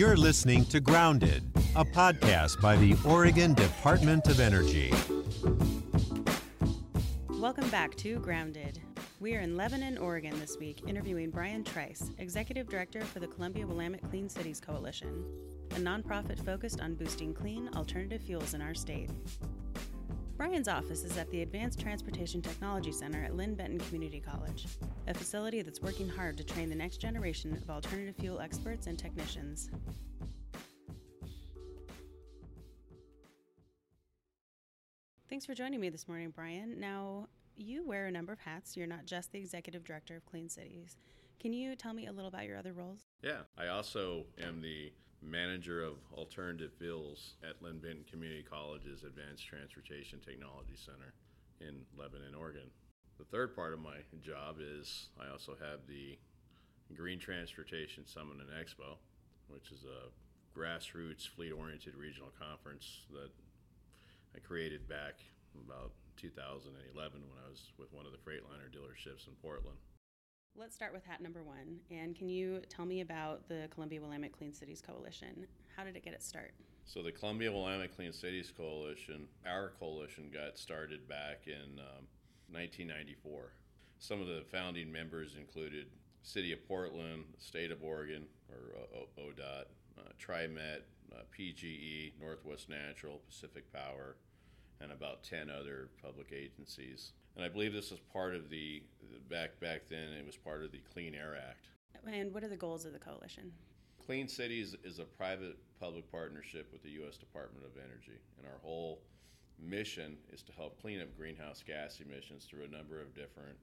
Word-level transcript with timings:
You're 0.00 0.16
listening 0.16 0.64
to 0.70 0.80
Grounded, 0.80 1.42
a 1.76 1.84
podcast 1.84 2.58
by 2.62 2.74
the 2.74 2.96
Oregon 3.04 3.52
Department 3.52 4.28
of 4.28 4.40
Energy. 4.40 4.94
Welcome 7.28 7.68
back 7.68 7.94
to 7.96 8.18
Grounded. 8.20 8.80
We 9.20 9.36
are 9.36 9.40
in 9.40 9.58
Lebanon, 9.58 9.98
Oregon 9.98 10.40
this 10.40 10.56
week, 10.56 10.84
interviewing 10.86 11.28
Brian 11.28 11.64
Trice, 11.64 12.12
Executive 12.16 12.66
Director 12.66 13.02
for 13.02 13.20
the 13.20 13.26
Columbia 13.26 13.66
Willamette 13.66 14.08
Clean 14.08 14.26
Cities 14.26 14.58
Coalition, 14.58 15.22
a 15.72 15.80
nonprofit 15.80 16.42
focused 16.46 16.80
on 16.80 16.94
boosting 16.94 17.34
clean 17.34 17.68
alternative 17.76 18.22
fuels 18.22 18.54
in 18.54 18.62
our 18.62 18.72
state. 18.72 19.10
Brian's 20.40 20.68
office 20.68 21.04
is 21.04 21.18
at 21.18 21.30
the 21.30 21.42
Advanced 21.42 21.78
Transportation 21.78 22.40
Technology 22.40 22.92
Center 22.92 23.22
at 23.22 23.36
Linn 23.36 23.54
Benton 23.54 23.78
Community 23.78 24.20
College, 24.20 24.68
a 25.06 25.12
facility 25.12 25.60
that's 25.60 25.82
working 25.82 26.08
hard 26.08 26.38
to 26.38 26.44
train 26.44 26.70
the 26.70 26.74
next 26.74 26.96
generation 26.96 27.52
of 27.52 27.68
alternative 27.68 28.16
fuel 28.16 28.40
experts 28.40 28.86
and 28.86 28.98
technicians. 28.98 29.68
Thanks 35.28 35.44
for 35.44 35.52
joining 35.52 35.78
me 35.78 35.90
this 35.90 36.08
morning, 36.08 36.32
Brian. 36.34 36.80
Now, 36.80 37.28
you 37.58 37.86
wear 37.86 38.06
a 38.06 38.10
number 38.10 38.32
of 38.32 38.38
hats. 38.38 38.78
You're 38.78 38.86
not 38.86 39.04
just 39.04 39.32
the 39.32 39.38
executive 39.38 39.84
director 39.84 40.16
of 40.16 40.24
Clean 40.24 40.48
Cities. 40.48 40.96
Can 41.38 41.52
you 41.52 41.76
tell 41.76 41.92
me 41.92 42.06
a 42.06 42.12
little 42.12 42.28
about 42.28 42.46
your 42.46 42.56
other 42.56 42.72
roles? 42.72 43.08
Yeah, 43.22 43.42
I 43.58 43.66
also 43.66 44.24
am 44.42 44.62
the 44.62 44.90
manager 45.22 45.82
of 45.82 45.96
alternative 46.12 46.72
fuels 46.78 47.34
at 47.42 47.60
Linn 47.62 47.78
Benton 47.78 48.04
Community 48.10 48.44
College's 48.48 49.04
Advanced 49.04 49.46
Transportation 49.46 50.18
Technology 50.20 50.76
Center 50.76 51.12
in 51.60 51.84
Lebanon, 51.96 52.34
Oregon. 52.34 52.70
The 53.18 53.24
third 53.24 53.54
part 53.54 53.74
of 53.74 53.80
my 53.80 54.00
job 54.22 54.56
is 54.60 55.08
I 55.20 55.30
also 55.30 55.52
have 55.60 55.80
the 55.86 56.16
Green 56.96 57.18
Transportation 57.18 58.06
Summit 58.06 58.38
and 58.40 58.48
Expo, 58.48 58.96
which 59.48 59.70
is 59.70 59.84
a 59.84 60.08
grassroots 60.56 61.28
fleet 61.28 61.52
oriented 61.52 61.94
regional 61.94 62.32
conference 62.40 63.04
that 63.12 63.30
I 64.34 64.38
created 64.40 64.88
back 64.88 65.20
about 65.54 65.92
2011 66.16 67.20
when 67.28 67.38
I 67.44 67.48
was 67.48 67.72
with 67.78 67.92
one 67.92 68.06
of 68.06 68.12
the 68.12 68.18
Freightliner 68.18 68.72
dealerships 68.72 69.28
in 69.28 69.34
Portland. 69.42 69.78
Let's 70.60 70.74
start 70.74 70.92
with 70.92 71.06
hat 71.06 71.22
number 71.22 71.42
one. 71.42 71.80
And 71.90 72.14
can 72.14 72.28
you 72.28 72.60
tell 72.68 72.84
me 72.84 73.00
about 73.00 73.48
the 73.48 73.66
Columbia 73.70 73.98
Willamette 74.02 74.32
Clean 74.32 74.52
Cities 74.52 74.82
Coalition? 74.86 75.46
How 75.74 75.84
did 75.84 75.96
it 75.96 76.04
get 76.04 76.12
its 76.12 76.26
start? 76.26 76.52
So, 76.84 77.02
the 77.02 77.12
Columbia 77.12 77.50
Willamette 77.50 77.96
Clean 77.96 78.12
Cities 78.12 78.52
Coalition, 78.54 79.26
our 79.46 79.72
coalition 79.80 80.30
got 80.30 80.58
started 80.58 81.08
back 81.08 81.44
in 81.46 81.78
um, 81.78 82.04
1994. 82.50 83.52
Some 84.00 84.20
of 84.20 84.26
the 84.26 84.42
founding 84.52 84.92
members 84.92 85.36
included 85.38 85.86
City 86.22 86.52
of 86.52 86.66
Portland, 86.68 87.24
State 87.38 87.70
of 87.70 87.82
Oregon, 87.82 88.26
or 88.50 89.00
ODOT, 89.18 89.64
uh, 89.98 90.02
TriMet, 90.20 90.80
uh, 91.10 91.22
PGE, 91.38 92.12
Northwest 92.20 92.68
Natural, 92.68 93.22
Pacific 93.26 93.72
Power, 93.72 94.16
and 94.80 94.92
about 94.92 95.22
10 95.22 95.48
other 95.48 95.88
public 96.02 96.32
agencies. 96.32 97.12
And 97.36 97.44
I 97.44 97.48
believe 97.48 97.72
this 97.72 97.92
is 97.92 98.00
part 98.12 98.34
of 98.34 98.50
the 98.50 98.82
back 99.28 99.58
back 99.60 99.82
then 99.88 100.12
it 100.18 100.26
was 100.26 100.36
part 100.36 100.64
of 100.64 100.72
the 100.72 100.80
Clean 100.92 101.14
Air 101.14 101.36
Act. 101.36 101.68
And 102.06 102.32
what 102.34 102.42
are 102.42 102.48
the 102.48 102.56
goals 102.56 102.84
of 102.84 102.92
the 102.92 102.98
coalition? 102.98 103.52
Clean 104.04 104.26
Cities 104.26 104.74
is 104.82 104.98
a 104.98 105.04
private 105.04 105.58
public 105.78 106.10
partnership 106.10 106.68
with 106.72 106.82
the 106.82 106.90
U.S. 106.90 107.16
Department 107.16 107.64
of 107.64 107.72
Energy, 107.76 108.18
and 108.38 108.46
our 108.46 108.58
whole 108.62 109.02
mission 109.62 110.16
is 110.32 110.42
to 110.42 110.52
help 110.52 110.80
clean 110.80 111.00
up 111.00 111.16
greenhouse 111.16 111.62
gas 111.64 112.00
emissions 112.04 112.44
through 112.44 112.64
a 112.64 112.68
number 112.68 113.00
of 113.00 113.14
different 113.14 113.56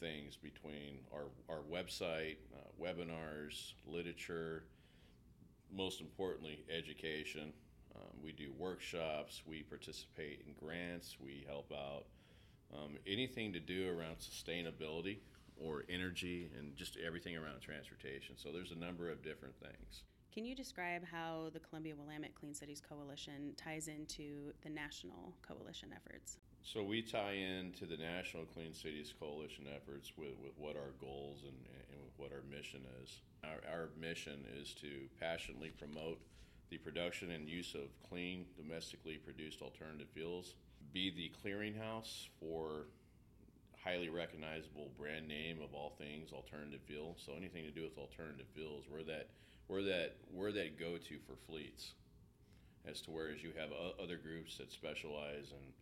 things 0.00 0.36
between 0.36 0.98
our, 1.12 1.26
our 1.48 1.62
website, 1.62 2.36
uh, 2.54 2.82
webinars, 2.82 3.72
literature, 3.86 4.64
most 5.74 6.00
importantly, 6.00 6.64
education. 6.68 7.52
Um, 7.94 8.10
we 8.22 8.32
do 8.32 8.52
workshops, 8.58 9.42
we 9.46 9.62
participate 9.62 10.44
in 10.46 10.52
grants, 10.54 11.16
we 11.20 11.44
help 11.46 11.72
out 11.72 12.04
um, 12.72 12.96
anything 13.06 13.52
to 13.52 13.60
do 13.60 13.88
around 13.88 14.16
sustainability 14.18 15.18
or 15.56 15.84
energy 15.88 16.50
and 16.58 16.76
just 16.76 16.96
everything 17.04 17.36
around 17.36 17.60
transportation. 17.60 18.36
So 18.36 18.50
there's 18.52 18.72
a 18.72 18.78
number 18.78 19.10
of 19.10 19.22
different 19.22 19.54
things. 19.60 20.02
Can 20.32 20.44
you 20.44 20.56
describe 20.56 21.04
how 21.04 21.50
the 21.52 21.60
Columbia 21.60 21.94
Willamette 21.96 22.34
Clean 22.34 22.52
Cities 22.52 22.82
Coalition 22.86 23.54
ties 23.56 23.86
into 23.86 24.52
the 24.62 24.70
national 24.70 25.32
coalition 25.46 25.90
efforts? 25.94 26.38
So 26.64 26.82
we 26.82 27.02
tie 27.02 27.34
into 27.34 27.86
the 27.86 27.98
National 27.98 28.44
Clean 28.46 28.74
Cities 28.74 29.12
Coalition 29.20 29.66
efforts 29.72 30.12
with, 30.16 30.32
with 30.42 30.52
what 30.56 30.76
our 30.76 30.92
goals 30.98 31.42
and, 31.42 31.54
and 31.92 32.00
what 32.16 32.32
our 32.32 32.42
mission 32.50 32.80
is. 33.02 33.20
Our, 33.44 33.70
our 33.70 33.88
mission 34.00 34.44
is 34.60 34.74
to 34.80 35.06
passionately 35.20 35.70
promote 35.78 36.18
the 36.70 36.78
production 36.78 37.30
and 37.30 37.48
use 37.48 37.74
of 37.74 37.90
clean, 38.08 38.46
domestically 38.56 39.18
produced 39.18 39.62
alternative 39.62 40.08
fuels 40.12 40.54
be 40.94 41.10
the 41.10 41.32
clearinghouse 41.42 42.28
for 42.38 42.86
highly 43.82 44.08
recognizable 44.08 44.90
brand 44.96 45.28
name 45.28 45.58
of 45.62 45.74
all 45.74 45.92
things 45.98 46.32
alternative 46.32 46.80
fuel. 46.86 47.16
So 47.18 47.32
anything 47.36 47.64
to 47.64 47.70
do 47.70 47.82
with 47.82 47.98
alternative 47.98 48.46
fuels, 48.54 48.84
we're 48.90 49.02
that 49.02 49.28
we're 49.68 49.82
that 49.82 50.16
we're 50.32 50.52
that 50.52 50.78
go 50.78 50.96
to 50.96 51.18
for 51.26 51.34
fleets. 51.46 51.92
As 52.86 53.00
to 53.02 53.10
whereas 53.10 53.42
you 53.42 53.50
have 53.58 53.70
other 54.02 54.16
groups 54.16 54.58
that 54.58 54.70
specialize 54.70 55.50
in, 55.50 55.72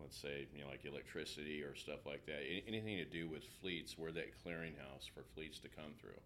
let's 0.00 0.16
say, 0.16 0.46
you 0.54 0.62
know, 0.62 0.68
like 0.68 0.84
electricity 0.84 1.62
or 1.62 1.74
stuff 1.74 2.04
like 2.06 2.26
that. 2.26 2.42
Anything 2.66 2.98
to 2.98 3.04
do 3.04 3.28
with 3.28 3.44
fleets, 3.60 3.96
we're 3.96 4.10
that 4.12 4.34
clearinghouse 4.44 5.08
for 5.14 5.22
fleets 5.34 5.58
to 5.60 5.68
come 5.68 5.94
through. 6.00 6.20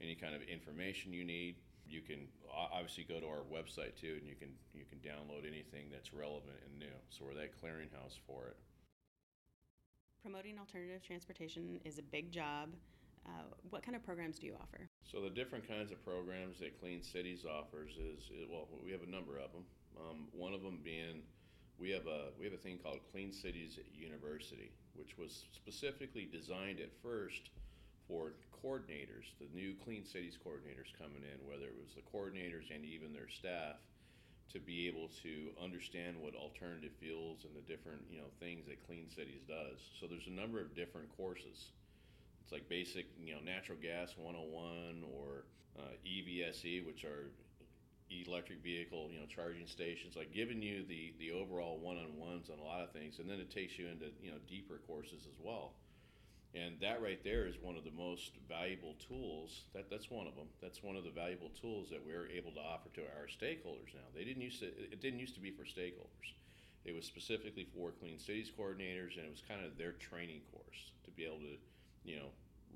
Any 0.00 0.14
kind 0.14 0.34
of 0.34 0.42
information 0.42 1.12
you 1.12 1.24
need, 1.24 1.56
you 1.90 2.00
can 2.00 2.28
obviously 2.48 3.04
go 3.04 3.18
to 3.18 3.26
our 3.26 3.42
website 3.50 3.98
too, 4.00 4.14
and 4.18 4.26
you 4.26 4.34
can 4.38 4.48
you 4.72 4.84
can 4.88 4.98
download 4.98 5.46
anything 5.46 5.90
that's 5.90 6.14
relevant 6.14 6.56
and 6.64 6.78
new. 6.78 6.94
So 7.10 7.24
we're 7.26 7.34
that 7.34 7.60
clearinghouse 7.60 8.18
for 8.26 8.46
it. 8.46 8.56
Promoting 10.22 10.58
alternative 10.58 11.02
transportation 11.02 11.80
is 11.84 11.98
a 11.98 12.02
big 12.02 12.30
job. 12.30 12.70
Uh, 13.26 13.44
what 13.68 13.82
kind 13.82 13.96
of 13.96 14.02
programs 14.02 14.38
do 14.38 14.46
you 14.46 14.54
offer? 14.54 14.88
So 15.02 15.20
the 15.20 15.30
different 15.30 15.68
kinds 15.68 15.92
of 15.92 16.02
programs 16.04 16.58
that 16.60 16.80
Clean 16.80 17.02
Cities 17.02 17.44
offers 17.44 17.92
is, 17.92 18.30
is 18.30 18.48
well, 18.48 18.68
we 18.82 18.92
have 18.92 19.02
a 19.02 19.10
number 19.10 19.36
of 19.36 19.52
them. 19.52 19.64
Um, 19.98 20.28
one 20.32 20.54
of 20.54 20.62
them 20.62 20.78
being 20.82 21.22
we 21.78 21.90
have 21.90 22.06
a 22.06 22.30
we 22.38 22.44
have 22.44 22.54
a 22.54 22.62
thing 22.62 22.78
called 22.82 23.00
Clean 23.10 23.32
Cities 23.32 23.78
University, 23.92 24.70
which 24.94 25.18
was 25.18 25.44
specifically 25.52 26.28
designed 26.30 26.78
at 26.80 26.90
first 27.02 27.50
for 28.06 28.32
coordinators, 28.64 29.32
the 29.40 29.48
new 29.54 29.74
Clean 29.84 30.04
Cities 30.04 30.38
coordinators 30.38 30.92
coming 30.98 31.24
in, 31.24 31.38
whether 31.48 31.66
it 31.66 31.76
was 31.80 31.92
the 31.96 32.04
coordinators 32.06 32.68
and 32.74 32.84
even 32.84 33.12
their 33.12 33.28
staff, 33.28 33.76
to 34.52 34.58
be 34.58 34.88
able 34.88 35.08
to 35.22 35.50
understand 35.62 36.16
what 36.20 36.34
alternative 36.34 36.92
fuels 36.98 37.44
and 37.44 37.54
the 37.54 37.64
different 37.66 38.02
you 38.10 38.18
know 38.18 38.28
things 38.40 38.66
that 38.66 38.84
Clean 38.86 39.08
Cities 39.08 39.42
does. 39.46 39.78
So 40.00 40.06
there's 40.06 40.26
a 40.26 40.34
number 40.34 40.60
of 40.60 40.74
different 40.74 41.08
courses. 41.16 41.70
It's 42.42 42.52
like 42.52 42.68
basic 42.68 43.06
you 43.22 43.34
know 43.34 43.40
natural 43.40 43.78
gas 43.80 44.14
101 44.16 45.04
or 45.06 45.44
uh, 45.78 45.94
EVSE, 46.04 46.84
which 46.86 47.04
are 47.04 47.30
electric 48.10 48.62
vehicle 48.62 49.08
you 49.12 49.20
know 49.20 49.26
charging 49.26 49.66
stations, 49.66 50.16
like 50.16 50.34
giving 50.34 50.60
you 50.60 50.84
the 50.88 51.14
the 51.18 51.30
overall 51.30 51.78
one-on-ones 51.78 52.50
on 52.50 52.58
a 52.58 52.64
lot 52.64 52.82
of 52.82 52.90
things, 52.92 53.18
and 53.18 53.30
then 53.30 53.38
it 53.38 53.50
takes 53.50 53.78
you 53.78 53.86
into 53.86 54.06
you 54.20 54.30
know 54.30 54.38
deeper 54.48 54.80
courses 54.86 55.22
as 55.30 55.38
well. 55.38 55.72
And 56.54 56.74
that 56.80 57.00
right 57.00 57.22
there 57.22 57.46
is 57.46 57.54
one 57.62 57.76
of 57.76 57.84
the 57.84 57.92
most 57.92 58.32
valuable 58.48 58.96
tools. 59.06 59.62
That, 59.72 59.88
that's 59.88 60.10
one 60.10 60.26
of 60.26 60.34
them. 60.34 60.48
That's 60.60 60.82
one 60.82 60.96
of 60.96 61.04
the 61.04 61.10
valuable 61.10 61.50
tools 61.60 61.88
that 61.90 62.04
we're 62.04 62.26
able 62.28 62.50
to 62.52 62.60
offer 62.60 62.88
to 62.94 63.02
our 63.02 63.30
stakeholders 63.30 63.94
now. 63.94 64.06
They 64.14 64.24
didn't 64.24 64.42
used 64.42 64.60
to. 64.60 64.66
It 64.66 65.00
didn't 65.00 65.20
used 65.20 65.34
to 65.34 65.40
be 65.40 65.52
for 65.52 65.62
stakeholders. 65.62 66.34
It 66.84 66.94
was 66.94 67.04
specifically 67.04 67.68
for 67.74 67.92
Clean 67.92 68.18
Cities 68.18 68.50
coordinators, 68.50 69.16
and 69.16 69.26
it 69.26 69.30
was 69.30 69.42
kind 69.46 69.64
of 69.64 69.78
their 69.78 69.92
training 69.92 70.40
course 70.50 70.92
to 71.04 71.10
be 71.10 71.24
able 71.24 71.38
to, 71.38 71.56
you 72.04 72.16
know, 72.16 72.30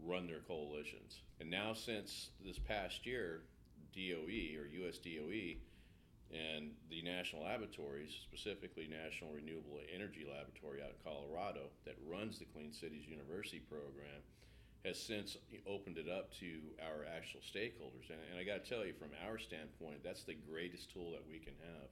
run 0.04 0.26
their 0.26 0.40
coalitions. 0.40 1.22
And 1.40 1.50
now, 1.50 1.72
since 1.72 2.30
this 2.44 2.58
past 2.58 3.06
year, 3.06 3.42
DOE 3.94 4.58
or 4.58 4.66
US 4.86 4.98
DOE 4.98 5.56
and 6.32 6.70
the 6.90 7.02
national 7.02 7.44
laboratories, 7.44 8.10
specifically 8.24 8.88
National 8.88 9.30
Renewable 9.32 9.78
Energy 9.94 10.26
Laboratory 10.26 10.82
out 10.82 10.96
in 10.96 11.00
Colorado, 11.04 11.70
that 11.84 11.94
runs 12.06 12.38
the 12.38 12.46
Clean 12.46 12.72
Cities 12.72 13.06
University 13.06 13.60
program, 13.60 14.24
has 14.84 14.98
since 14.98 15.36
opened 15.66 15.96
it 15.96 16.08
up 16.08 16.32
to 16.40 16.60
our 16.82 17.06
actual 17.08 17.40
stakeholders. 17.40 18.10
And, 18.10 18.20
and 18.30 18.38
I 18.38 18.44
got 18.44 18.64
to 18.64 18.68
tell 18.68 18.84
you, 18.84 18.92
from 18.92 19.10
our 19.24 19.38
standpoint, 19.38 20.04
that's 20.04 20.24
the 20.24 20.34
greatest 20.34 20.92
tool 20.92 21.12
that 21.12 21.24
we 21.28 21.38
can 21.38 21.54
have. 21.64 21.88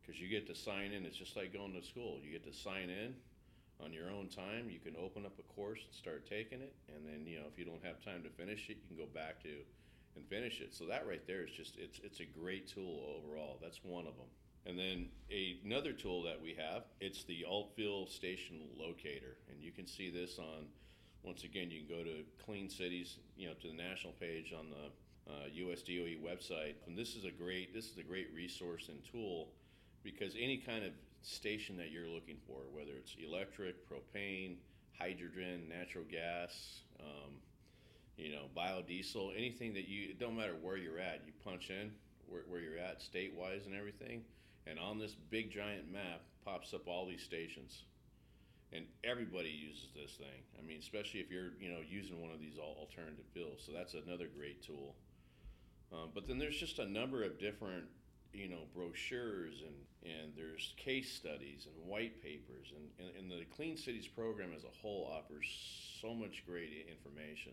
Because 0.00 0.20
you 0.20 0.28
get 0.28 0.46
to 0.46 0.54
sign 0.54 0.92
in, 0.92 1.04
it's 1.04 1.16
just 1.16 1.34
like 1.34 1.52
going 1.52 1.74
to 1.74 1.82
school. 1.82 2.20
You 2.22 2.30
get 2.30 2.46
to 2.46 2.54
sign 2.54 2.90
in 2.90 3.14
on 3.82 3.92
your 3.92 4.08
own 4.10 4.28
time. 4.28 4.70
You 4.70 4.78
can 4.78 4.94
open 4.94 5.26
up 5.26 5.34
a 5.38 5.46
course 5.54 5.80
and 5.82 5.92
start 5.92 6.28
taking 6.30 6.62
it. 6.62 6.74
And 6.94 7.04
then, 7.04 7.26
you 7.26 7.38
know, 7.38 7.46
if 7.50 7.58
you 7.58 7.64
don't 7.64 7.82
have 7.82 7.98
time 8.04 8.22
to 8.22 8.30
finish 8.30 8.70
it, 8.70 8.78
you 8.78 8.86
can 8.86 8.96
go 8.96 9.10
back 9.10 9.42
to 9.42 9.50
and 10.16 10.26
finish 10.26 10.60
it. 10.60 10.74
So 10.74 10.86
that 10.86 11.06
right 11.06 11.26
there 11.26 11.42
is 11.42 11.50
just 11.50 11.76
it's 11.78 12.00
it's 12.02 12.20
a 12.20 12.24
great 12.24 12.68
tool 12.68 13.18
overall. 13.18 13.58
That's 13.60 13.80
one 13.82 14.06
of 14.06 14.16
them. 14.16 14.26
And 14.66 14.76
then 14.76 15.06
a, 15.30 15.58
another 15.64 15.92
tool 15.92 16.22
that 16.24 16.42
we 16.42 16.52
have, 16.54 16.82
it's 17.00 17.22
the 17.22 17.44
Alt-Fuel 17.48 18.08
Station 18.08 18.62
Locator, 18.76 19.36
and 19.48 19.62
you 19.62 19.70
can 19.70 19.86
see 19.86 20.10
this 20.10 20.38
on. 20.38 20.66
Once 21.22 21.44
again, 21.44 21.70
you 21.70 21.80
can 21.84 21.88
go 21.88 22.04
to 22.04 22.22
Clean 22.44 22.68
Cities, 22.68 23.18
you 23.36 23.48
know, 23.48 23.54
to 23.54 23.68
the 23.68 23.74
national 23.74 24.12
page 24.14 24.52
on 24.56 24.70
the 24.70 25.32
uh, 25.32 25.46
US 25.52 25.82
DOE 25.82 26.18
website. 26.22 26.74
And 26.86 26.96
this 26.96 27.16
is 27.16 27.24
a 27.24 27.30
great 27.30 27.74
this 27.74 27.90
is 27.90 27.98
a 27.98 28.02
great 28.02 28.28
resource 28.34 28.88
and 28.88 28.98
tool 29.10 29.48
because 30.02 30.34
any 30.34 30.56
kind 30.56 30.84
of 30.84 30.92
station 31.22 31.76
that 31.76 31.90
you're 31.90 32.08
looking 32.08 32.36
for, 32.46 32.60
whether 32.72 32.92
it's 32.92 33.16
electric, 33.18 33.88
propane, 33.88 34.56
hydrogen, 34.98 35.68
natural 35.68 36.04
gas, 36.10 36.82
um, 37.00 37.32
you 38.16 38.32
know, 38.32 38.46
biodiesel, 38.56 39.36
anything 39.36 39.74
that 39.74 39.88
you, 39.88 40.10
it 40.10 40.18
don't 40.18 40.36
matter 40.36 40.54
where 40.60 40.76
you're 40.76 40.98
at, 40.98 41.22
you 41.26 41.32
punch 41.44 41.70
in 41.70 41.92
where, 42.28 42.42
where 42.48 42.60
you're 42.60 42.78
at 42.78 43.00
state 43.00 43.34
wise 43.36 43.66
and 43.66 43.74
everything, 43.74 44.22
and 44.66 44.78
on 44.78 44.98
this 44.98 45.14
big 45.30 45.50
giant 45.50 45.92
map 45.92 46.22
pops 46.44 46.74
up 46.74 46.88
all 46.88 47.06
these 47.06 47.22
stations. 47.22 47.82
And 48.72 48.84
everybody 49.04 49.48
uses 49.48 49.90
this 49.94 50.16
thing. 50.16 50.42
I 50.58 50.66
mean, 50.66 50.78
especially 50.80 51.20
if 51.20 51.30
you're, 51.30 51.52
you 51.60 51.70
know, 51.70 51.78
using 51.88 52.20
one 52.20 52.32
of 52.32 52.40
these 52.40 52.58
alternative 52.58 53.24
fuels. 53.32 53.62
So 53.64 53.70
that's 53.72 53.94
another 53.94 54.26
great 54.36 54.60
tool. 54.60 54.96
Um, 55.92 56.10
but 56.12 56.26
then 56.26 56.38
there's 56.38 56.58
just 56.58 56.80
a 56.80 56.86
number 56.86 57.22
of 57.22 57.38
different 57.38 57.84
you 58.36 58.48
know 58.48 58.68
brochures 58.74 59.62
and 59.62 60.12
and 60.12 60.32
there's 60.36 60.74
case 60.76 61.12
studies 61.12 61.66
and 61.66 61.88
white 61.88 62.22
papers 62.22 62.72
and, 62.76 63.08
and, 63.08 63.16
and 63.16 63.30
the 63.30 63.44
clean 63.56 63.76
cities 63.76 64.06
program 64.06 64.50
as 64.54 64.62
a 64.64 64.80
whole 64.80 65.10
offers 65.10 65.46
so 66.00 66.14
much 66.14 66.44
great 66.46 66.86
information 66.88 67.52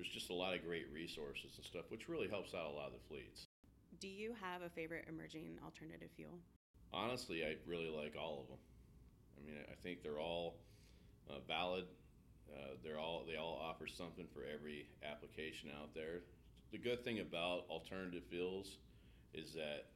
there's 0.00 0.08
just 0.08 0.30
a 0.30 0.34
lot 0.34 0.56
of 0.56 0.64
great 0.64 0.88
resources 0.88 1.52
and 1.56 1.64
stuff 1.64 1.84
which 1.90 2.08
really 2.08 2.28
helps 2.28 2.54
out 2.54 2.64
a 2.64 2.72
lot 2.72 2.88
of 2.88 2.96
the 2.96 3.04
fleets. 3.08 3.52
Do 4.00 4.08
you 4.08 4.32
have 4.40 4.62
a 4.62 4.70
favorite 4.70 5.04
emerging 5.08 5.60
alternative 5.62 6.08
fuel? 6.16 6.40
Honestly 6.92 7.44
i 7.44 7.60
really 7.68 7.92
like 7.92 8.16
all 8.16 8.40
of 8.40 8.48
them 8.48 8.62
i 9.36 9.44
mean 9.44 9.60
i 9.68 9.76
think 9.84 10.02
they're 10.02 10.18
all 10.18 10.56
uh, 11.30 11.38
valid. 11.46 11.84
Uh, 12.50 12.74
they're 12.82 12.98
all 12.98 13.22
they 13.28 13.36
all 13.36 13.60
offer 13.62 13.86
something 13.86 14.26
for 14.34 14.42
every 14.42 14.86
application 15.06 15.70
out 15.80 15.94
there. 15.94 16.26
The 16.72 16.78
good 16.78 17.04
thing 17.04 17.20
about 17.20 17.66
alternative 17.70 18.22
fuels 18.28 18.78
is 19.34 19.54
that 19.54 19.86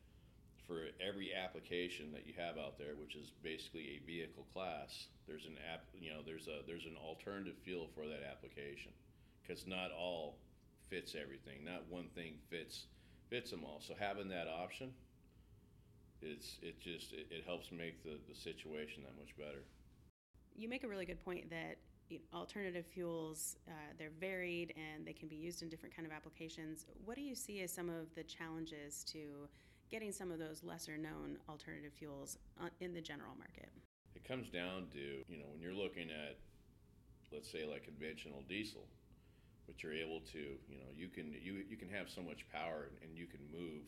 for 0.66 0.86
every 1.02 1.34
application 1.34 2.12
that 2.12 2.26
you 2.26 2.32
have 2.38 2.56
out 2.56 2.78
there, 2.78 2.94
which 2.94 3.16
is 3.16 3.32
basically 3.42 4.00
a 4.00 4.06
vehicle 4.06 4.46
class, 4.52 5.08
there's 5.26 5.44
an 5.44 5.58
app, 5.72 5.84
you 5.98 6.10
know, 6.10 6.22
there's 6.24 6.46
a 6.46 6.62
there's 6.66 6.86
an 6.86 6.96
alternative 6.96 7.56
fuel 7.64 7.88
for 7.94 8.06
that 8.06 8.22
application, 8.22 8.92
because 9.46 9.66
not 9.66 9.90
all 9.92 10.36
fits 10.88 11.14
everything. 11.20 11.64
Not 11.64 11.82
one 11.88 12.08
thing 12.14 12.34
fits 12.50 12.86
fits 13.30 13.50
them 13.50 13.64
all. 13.64 13.80
So 13.80 13.94
having 13.98 14.28
that 14.28 14.48
option, 14.48 14.92
it's 16.22 16.58
it 16.62 16.80
just 16.80 17.12
it, 17.12 17.26
it 17.30 17.44
helps 17.44 17.70
make 17.70 18.02
the 18.02 18.18
the 18.28 18.34
situation 18.34 19.02
that 19.04 19.16
much 19.18 19.36
better. 19.36 19.62
You 20.56 20.68
make 20.68 20.84
a 20.84 20.88
really 20.88 21.06
good 21.06 21.24
point 21.24 21.50
that 21.50 21.78
alternative 22.32 22.84
fuels 22.86 23.56
uh, 23.66 23.72
they're 23.98 24.12
varied 24.20 24.74
and 24.76 25.06
they 25.06 25.12
can 25.12 25.26
be 25.26 25.34
used 25.34 25.62
in 25.62 25.68
different 25.68 25.96
kind 25.96 26.06
of 26.06 26.12
applications 26.12 26.84
what 27.04 27.16
do 27.16 27.22
you 27.22 27.34
see 27.34 27.62
as 27.62 27.72
some 27.72 27.88
of 27.88 28.14
the 28.14 28.22
challenges 28.22 29.02
to 29.04 29.48
getting 29.90 30.12
some 30.12 30.30
of 30.30 30.38
those 30.38 30.62
lesser 30.64 30.96
known 30.96 31.38
alternative 31.48 31.92
fuels 31.92 32.38
uh, 32.60 32.68
in 32.80 32.92
the 32.92 33.00
general 33.00 33.30
market? 33.38 33.70
It 34.14 34.24
comes 34.24 34.48
down 34.48 34.86
to, 34.92 35.22
you 35.28 35.38
know, 35.38 35.44
when 35.52 35.60
you're 35.60 35.74
looking 35.74 36.10
at, 36.10 36.36
let's 37.32 37.50
say, 37.50 37.64
like 37.64 37.84
conventional 37.84 38.42
diesel, 38.48 38.86
but 39.66 39.82
you're 39.82 39.94
able 39.94 40.20
to, 40.32 40.58
you 40.68 40.78
know, 40.78 40.90
you 40.96 41.08
can 41.08 41.34
you 41.42 41.64
you 41.68 41.76
can 41.76 41.88
have 41.88 42.08
so 42.08 42.22
much 42.22 42.46
power 42.52 42.88
and 43.02 43.16
you 43.16 43.26
can 43.26 43.40
move, 43.52 43.84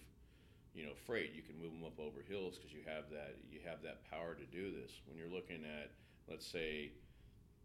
you 0.75 0.84
know, 0.84 0.94
freight. 1.06 1.32
You 1.34 1.43
can 1.43 1.58
move 1.61 1.73
them 1.73 1.84
up 1.84 1.99
over 1.99 2.23
hills 2.26 2.56
because 2.56 2.73
you 2.73 2.81
have 2.87 3.11
that 3.11 3.37
you 3.50 3.61
have 3.64 3.82
that 3.82 4.08
power 4.11 4.34
to 4.34 4.46
do 4.46 4.73
this. 4.73 4.93
When 5.06 5.17
you're 5.17 5.32
looking 5.32 5.64
at, 5.64 5.90
let's 6.28 6.46
say, 6.46 6.93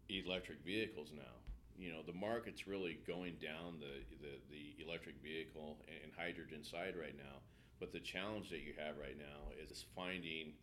electric 0.08 0.64
vehicles 0.64 1.12
now, 1.14 1.36
you 1.78 1.92
know, 1.92 2.02
the 2.04 2.16
market's 2.16 2.66
really 2.66 2.98
going 3.06 3.36
down 3.40 3.80
the 3.80 4.04
the, 4.20 4.38
the 4.52 4.84
electric 4.84 5.16
vehicle 5.22 5.78
and 5.88 6.12
hydrogen 6.16 6.64
side 6.64 6.94
right 6.98 7.16
now 7.16 7.40
but 7.82 7.90
the 7.90 7.98
challenge 7.98 8.48
that 8.54 8.62
you 8.62 8.78
have 8.78 8.94
right 8.94 9.18
now 9.18 9.50
is 9.58 9.84
finding 9.98 10.54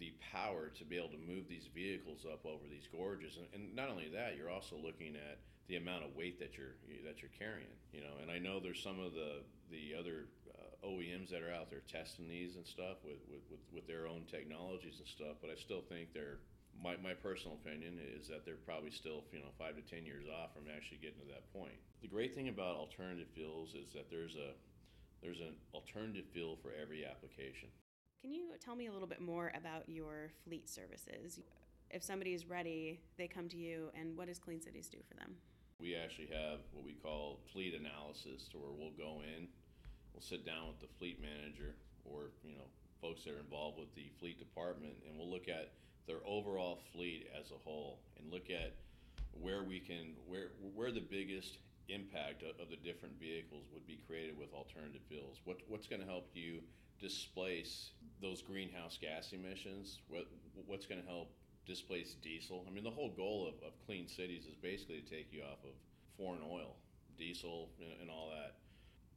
the 0.00 0.10
power 0.18 0.74
to 0.74 0.82
be 0.82 0.98
able 0.98 1.14
to 1.14 1.22
move 1.22 1.46
these 1.46 1.70
vehicles 1.72 2.26
up 2.26 2.44
over 2.44 2.66
these 2.68 2.90
gorges, 2.90 3.38
and, 3.38 3.46
and 3.54 3.76
not 3.76 3.88
only 3.88 4.10
that, 4.10 4.34
you're 4.36 4.50
also 4.50 4.74
looking 4.74 5.14
at 5.14 5.38
the 5.68 5.76
amount 5.76 6.04
of 6.04 6.14
weight 6.14 6.38
that 6.38 6.56
you're 6.56 6.76
that 7.04 7.22
you're 7.22 7.34
carrying. 7.38 7.74
You 7.92 8.00
know, 8.00 8.20
and 8.20 8.30
I 8.30 8.38
know 8.38 8.60
there's 8.60 8.82
some 8.82 9.00
of 9.00 9.14
the 9.14 9.42
the 9.70 9.94
other 9.98 10.28
uh, 10.52 10.86
OEMs 10.86 11.30
that 11.30 11.42
are 11.42 11.52
out 11.52 11.70
there 11.70 11.82
testing 11.90 12.28
these 12.28 12.56
and 12.56 12.66
stuff 12.66 13.00
with, 13.02 13.18
with, 13.28 13.40
with, 13.50 13.64
with 13.72 13.86
their 13.88 14.06
own 14.06 14.22
technologies 14.30 15.00
and 15.00 15.08
stuff, 15.08 15.40
but 15.40 15.50
I 15.50 15.56
still 15.56 15.80
think 15.88 16.12
they're 16.12 16.38
my, 16.82 16.96
my 17.02 17.14
personal 17.14 17.56
opinion 17.64 17.98
is 18.02 18.28
that 18.28 18.44
they're 18.44 18.60
probably 18.66 18.90
still 18.90 19.24
you 19.32 19.38
know 19.38 19.52
five 19.58 19.76
to 19.76 19.82
ten 19.82 20.04
years 20.04 20.26
off 20.28 20.54
from 20.54 20.64
actually 20.68 20.98
getting 20.98 21.20
to 21.20 21.28
that 21.32 21.50
point. 21.52 21.78
The 22.02 22.08
great 22.08 22.34
thing 22.34 22.48
about 22.48 22.76
alternative 22.76 23.28
fuels 23.34 23.74
is 23.74 23.92
that 23.94 24.10
there's 24.10 24.36
a 24.36 24.52
there's 25.22 25.40
an 25.40 25.56
alternative 25.72 26.26
fuel 26.32 26.58
for 26.60 26.72
every 26.80 27.04
application. 27.06 27.68
Can 28.20 28.32
you 28.32 28.52
tell 28.60 28.76
me 28.76 28.86
a 28.86 28.92
little 28.92 29.08
bit 29.08 29.20
more 29.20 29.52
about 29.56 29.88
your 29.88 30.30
fleet 30.44 30.68
services? 30.68 31.40
If 31.90 32.02
somebody 32.02 32.34
is 32.34 32.46
ready, 32.46 33.00
they 33.16 33.28
come 33.28 33.48
to 33.50 33.56
you, 33.56 33.90
and 33.98 34.16
what 34.16 34.28
does 34.28 34.38
Clean 34.38 34.60
Cities 34.60 34.88
do 34.88 34.98
for 35.06 35.14
them? 35.14 35.36
We 35.80 35.96
actually 35.96 36.28
have 36.28 36.60
what 36.72 36.84
we 36.84 36.94
call 36.94 37.40
fleet 37.52 37.74
analysis, 37.74 38.48
to 38.52 38.58
where 38.58 38.72
we'll 38.72 38.96
go 38.96 39.22
in, 39.22 39.48
we'll 40.12 40.22
sit 40.22 40.46
down 40.46 40.68
with 40.68 40.80
the 40.80 40.88
fleet 40.98 41.20
manager 41.20 41.74
or 42.04 42.30
you 42.44 42.54
know 42.54 42.68
folks 43.00 43.24
that 43.24 43.34
are 43.34 43.40
involved 43.40 43.78
with 43.78 43.94
the 43.94 44.10
fleet 44.18 44.38
department, 44.38 44.94
and 45.06 45.18
we'll 45.18 45.30
look 45.30 45.48
at 45.48 45.72
their 46.06 46.20
overall 46.26 46.78
fleet 46.92 47.26
as 47.38 47.50
a 47.50 47.58
whole 47.64 48.00
and 48.18 48.32
look 48.32 48.50
at 48.50 48.74
where 49.40 49.64
we 49.64 49.80
can 49.80 50.14
where 50.26 50.52
where 50.74 50.92
the 50.92 51.00
biggest 51.00 51.58
impact 51.88 52.42
of, 52.42 52.56
the 52.70 52.76
different 52.76 53.14
vehicles 53.20 53.66
would 53.72 53.86
be 53.86 54.00
created 54.06 54.38
with 54.38 54.52
alternative 54.54 55.02
fuels. 55.08 55.40
What, 55.44 55.58
what's 55.68 55.86
going 55.86 56.00
to 56.00 56.06
help 56.06 56.30
you 56.32 56.60
displace 57.00 57.90
those 58.22 58.40
greenhouse 58.42 58.98
gas 59.00 59.32
emissions? 59.32 60.00
What, 60.08 60.26
what's 60.66 60.86
going 60.86 61.02
to 61.02 61.06
help 61.06 61.30
displace 61.66 62.14
diesel? 62.22 62.64
I 62.68 62.72
mean, 62.72 62.84
the 62.84 62.90
whole 62.90 63.10
goal 63.10 63.48
of, 63.48 63.54
of 63.66 63.72
clean 63.86 64.08
cities 64.08 64.44
is 64.46 64.54
basically 64.54 65.00
to 65.00 65.10
take 65.10 65.32
you 65.32 65.42
off 65.42 65.58
of 65.64 65.74
foreign 66.16 66.42
oil, 66.48 66.76
diesel, 67.18 67.70
and, 67.80 68.02
and 68.02 68.10
all 68.10 68.30
that. 68.30 68.54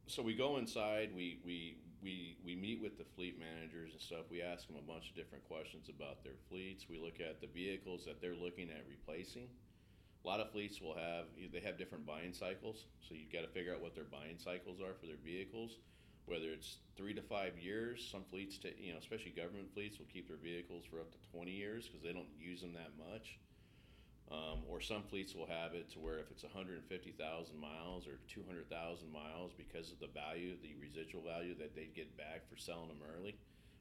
So 0.06 0.22
we 0.22 0.34
go 0.34 0.56
inside, 0.56 1.10
we, 1.14 1.38
we, 1.44 1.76
we, 2.02 2.36
we 2.44 2.56
meet 2.56 2.80
with 2.80 2.96
the 2.96 3.04
fleet 3.16 3.38
managers 3.38 3.92
and 3.92 4.00
stuff. 4.00 4.30
We 4.30 4.40
ask 4.40 4.66
them 4.66 4.76
a 4.76 4.86
bunch 4.90 5.10
of 5.10 5.16
different 5.16 5.46
questions 5.48 5.88
about 5.88 6.24
their 6.24 6.38
fleets. 6.48 6.86
We 6.88 6.98
look 6.98 7.20
at 7.20 7.40
the 7.40 7.48
vehicles 7.48 8.04
that 8.06 8.20
they're 8.20 8.34
looking 8.34 8.70
at 8.70 8.84
replacing 8.88 9.48
a 10.24 10.26
lot 10.28 10.40
of 10.40 10.50
fleets 10.50 10.80
will 10.80 10.94
have 10.94 11.26
they 11.52 11.60
have 11.60 11.78
different 11.78 12.04
buying 12.06 12.32
cycles, 12.32 12.84
so 13.00 13.14
you've 13.14 13.32
got 13.32 13.42
to 13.42 13.48
figure 13.48 13.72
out 13.74 13.80
what 13.80 13.94
their 13.94 14.04
buying 14.04 14.36
cycles 14.36 14.80
are 14.80 14.94
for 14.98 15.06
their 15.06 15.20
vehicles. 15.24 15.78
Whether 16.28 16.52
it's 16.52 16.76
three 16.96 17.14
to 17.14 17.22
five 17.22 17.58
years, 17.58 18.06
some 18.10 18.24
fleets, 18.30 18.58
t- 18.58 18.74
you 18.78 18.92
know, 18.92 18.98
especially 18.98 19.30
government 19.30 19.72
fleets, 19.72 19.98
will 19.98 20.10
keep 20.12 20.28
their 20.28 20.36
vehicles 20.36 20.84
for 20.84 21.00
up 21.00 21.10
to 21.10 21.18
20 21.32 21.50
years 21.50 21.88
because 21.88 22.02
they 22.02 22.12
don't 22.12 22.28
use 22.38 22.60
them 22.60 22.74
that 22.74 22.92
much. 22.98 23.38
Um, 24.30 24.60
or 24.68 24.82
some 24.82 25.02
fleets 25.08 25.34
will 25.34 25.46
have 25.46 25.72
it 25.72 25.90
to 25.92 25.98
where 25.98 26.18
if 26.18 26.30
it's 26.30 26.42
150,000 26.44 26.84
miles 27.58 28.06
or 28.06 28.20
200,000 28.28 29.10
miles, 29.10 29.52
because 29.56 29.90
of 29.90 30.00
the 30.00 30.08
value, 30.12 30.54
the 30.60 30.76
residual 30.78 31.22
value 31.22 31.56
that 31.56 31.74
they 31.74 31.88
get 31.96 32.14
back 32.18 32.46
for 32.46 32.58
selling 32.58 32.88
them 32.88 33.00
early, 33.16 33.38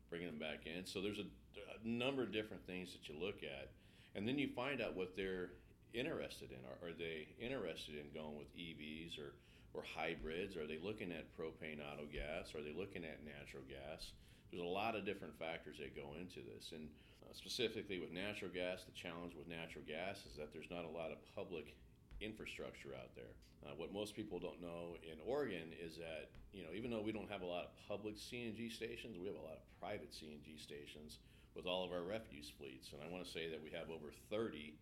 bringing 0.10 0.28
them 0.28 0.40
back 0.40 0.66
in. 0.66 0.86
So 0.86 1.02
there's 1.02 1.20
a, 1.20 1.28
a 1.58 1.86
number 1.86 2.24
of 2.24 2.32
different 2.32 2.66
things 2.66 2.94
that 2.94 3.10
you 3.12 3.20
look 3.20 3.44
at, 3.44 3.72
and 4.16 4.26
then 4.26 4.40
you 4.40 4.48
find 4.56 4.82
out 4.82 4.96
what 4.96 5.18
they're 5.18 5.50
interested 5.94 6.52
in? 6.52 6.60
Are, 6.64 6.90
are 6.90 6.94
they 6.94 7.28
interested 7.40 7.96
in 7.96 8.08
going 8.14 8.38
with 8.38 8.56
EVs 8.56 9.20
or, 9.20 9.34
or 9.78 9.86
hybrids? 9.86 10.58
Are 10.58 10.66
they 10.66 10.82
looking 10.82 11.14
at 11.14 11.30
propane 11.38 11.78
auto 11.78 12.10
gas? 12.10 12.58
Are 12.58 12.66
they 12.66 12.74
looking 12.74 13.06
at 13.06 13.22
natural 13.22 13.64
gas? 13.70 14.18
There's 14.50 14.66
a 14.66 14.66
lot 14.66 14.98
of 14.98 15.06
different 15.06 15.38
factors 15.38 15.78
that 15.78 15.94
go 15.94 16.18
into 16.18 16.42
this. 16.42 16.74
And 16.74 16.90
uh, 17.22 17.32
specifically 17.38 18.02
with 18.02 18.10
natural 18.12 18.50
gas, 18.50 18.82
the 18.90 18.98
challenge 18.98 19.38
with 19.38 19.46
natural 19.46 19.86
gas 19.86 20.26
is 20.26 20.34
that 20.42 20.50
there's 20.50 20.74
not 20.74 20.84
a 20.84 20.90
lot 20.90 21.14
of 21.14 21.22
public 21.38 21.78
infrastructure 22.20 22.98
out 22.98 23.14
there. 23.14 23.38
Uh, 23.62 23.78
what 23.78 23.94
most 23.94 24.16
people 24.16 24.40
don't 24.40 24.62
know 24.62 24.98
in 25.06 25.22
Oregon 25.26 25.70
is 25.78 25.98
that, 25.98 26.34
you 26.54 26.64
know, 26.64 26.74
even 26.74 26.90
though 26.90 27.02
we 27.02 27.12
don't 27.12 27.30
have 27.30 27.42
a 27.42 27.46
lot 27.46 27.70
of 27.70 27.72
public 27.86 28.18
CNG 28.18 28.72
stations, 28.74 29.18
we 29.22 29.28
have 29.30 29.38
a 29.38 29.46
lot 29.46 29.62
of 29.62 29.64
private 29.78 30.10
CNG 30.10 30.58
stations 30.58 31.22
with 31.54 31.66
all 31.66 31.84
of 31.84 31.92
our 31.92 32.02
refuse 32.02 32.50
fleets. 32.58 32.94
And 32.94 33.02
I 33.02 33.12
want 33.12 33.26
to 33.26 33.30
say 33.30 33.50
that 33.50 33.62
we 33.62 33.70
have 33.72 33.90
over 33.90 34.14
30 34.30 34.78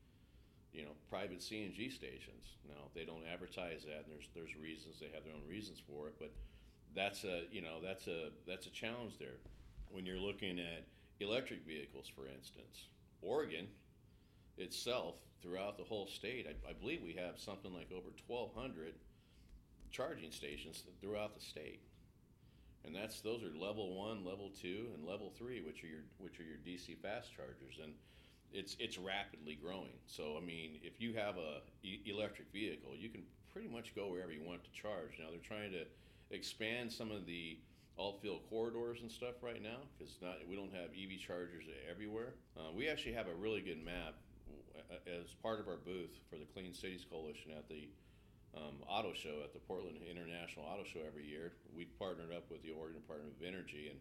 you 0.76 0.84
know, 0.84 0.92
private 1.10 1.40
CNG 1.40 1.92
stations. 1.92 2.58
Now 2.68 2.90
they 2.94 3.06
don't 3.06 3.24
advertise 3.32 3.84
that, 3.84 4.06
and 4.06 4.12
there's 4.12 4.30
there's 4.36 4.56
reasons 4.56 5.00
they 5.00 5.10
have 5.14 5.24
their 5.24 5.34
own 5.34 5.48
reasons 5.50 5.82
for 5.88 6.08
it, 6.08 6.16
but 6.20 6.32
that's 6.96 7.24
a 7.24 7.44
you 7.52 7.62
know 7.62 7.80
that's 7.82 8.08
a 8.08 8.30
that's 8.48 8.68
a 8.68 8.72
challenge 8.72 9.18
there. 9.20 9.40
When 9.90 10.06
you're 10.06 10.20
looking 10.20 10.60
at 10.60 10.86
electric 11.20 11.66
vehicles, 11.66 12.12
for 12.14 12.28
instance, 12.28 12.90
Oregon 13.22 13.68
itself 14.58 15.16
throughout 15.42 15.78
the 15.78 15.84
whole 15.84 16.08
state, 16.08 16.48
I, 16.50 16.70
I 16.70 16.74
believe 16.74 17.02
we 17.04 17.14
have 17.14 17.38
something 17.38 17.74
like 17.74 17.92
over 17.92 18.10
1,200 18.28 18.94
charging 19.92 20.32
stations 20.32 20.84
throughout 21.02 21.36
the 21.36 21.42
state 21.42 21.82
and 22.86 22.96
that's 22.96 23.20
those 23.22 23.42
are 23.44 23.58
level 23.58 23.96
one, 23.96 24.24
level 24.24 24.52
two, 24.62 24.88
and 24.94 25.06
level 25.06 25.34
three, 25.38 25.62
which 25.62 25.84
are 25.84 25.88
your 25.88 26.06
which 26.20 26.40
are 26.40 26.44
your 26.44 26.58
DC 26.58 26.98
fast 27.02 27.36
chargers. 27.36 27.80
And 27.82 27.94
it's 28.56 28.76
it's 28.80 28.98
rapidly 28.98 29.58
growing. 29.62 29.94
So 30.08 30.38
I 30.42 30.46
mean, 30.46 30.80
if 30.82 31.00
you 31.00 31.14
have 31.14 31.38
a 31.38 31.62
e- 31.84 32.02
electric 32.06 32.52
vehicle, 32.52 32.92
you 32.98 33.10
can 33.10 33.24
pretty 33.52 33.68
much 33.68 33.96
go 33.96 34.10
wherever 34.10 34.32
you 34.32 34.44
want 34.44 34.64
to 34.64 34.72
charge. 34.72 35.20
Now 35.20 35.30
they're 35.30 35.40
trying 35.40 35.72
to 35.72 35.84
expand 36.32 36.92
some 36.92 37.12
of 37.12 37.26
the 37.26 37.60
alt 37.98 38.20
fuel 38.22 38.42
corridors 38.50 39.00
and 39.02 39.12
stuff 39.12 39.36
right 39.42 39.64
now 39.64 39.80
because 39.98 40.16
not 40.22 40.36
we 40.50 40.56
don't 40.56 40.74
have 40.74 40.90
EV 40.92 41.20
chargers 41.20 41.64
everywhere. 41.90 42.34
Uh, 42.58 42.72
we 42.76 42.88
actually 42.88 43.14
have 43.14 43.28
a 43.28 43.36
really 43.36 43.62
good 43.62 43.84
map 43.84 44.16
uh, 44.76 44.96
as 45.10 45.34
part 45.42 45.60
of 45.60 45.68
our 45.68 45.78
booth 45.78 46.20
for 46.30 46.38
the 46.38 46.46
Clean 46.54 46.74
Cities 46.74 47.06
Coalition 47.10 47.52
at 47.56 47.68
the 47.70 47.88
um, 48.56 48.80
auto 48.88 49.14
show 49.14 49.44
at 49.44 49.54
the 49.54 49.60
Portland 49.60 49.98
International 50.10 50.66
Auto 50.66 50.84
Show 50.84 51.02
every 51.06 51.26
year. 51.26 51.54
We 51.76 51.86
partnered 52.00 52.32
up 52.32 52.50
with 52.50 52.64
the 52.64 52.72
Oregon 52.72 53.02
Department 53.02 53.34
of 53.40 53.46
Energy, 53.46 53.92
and 53.92 54.00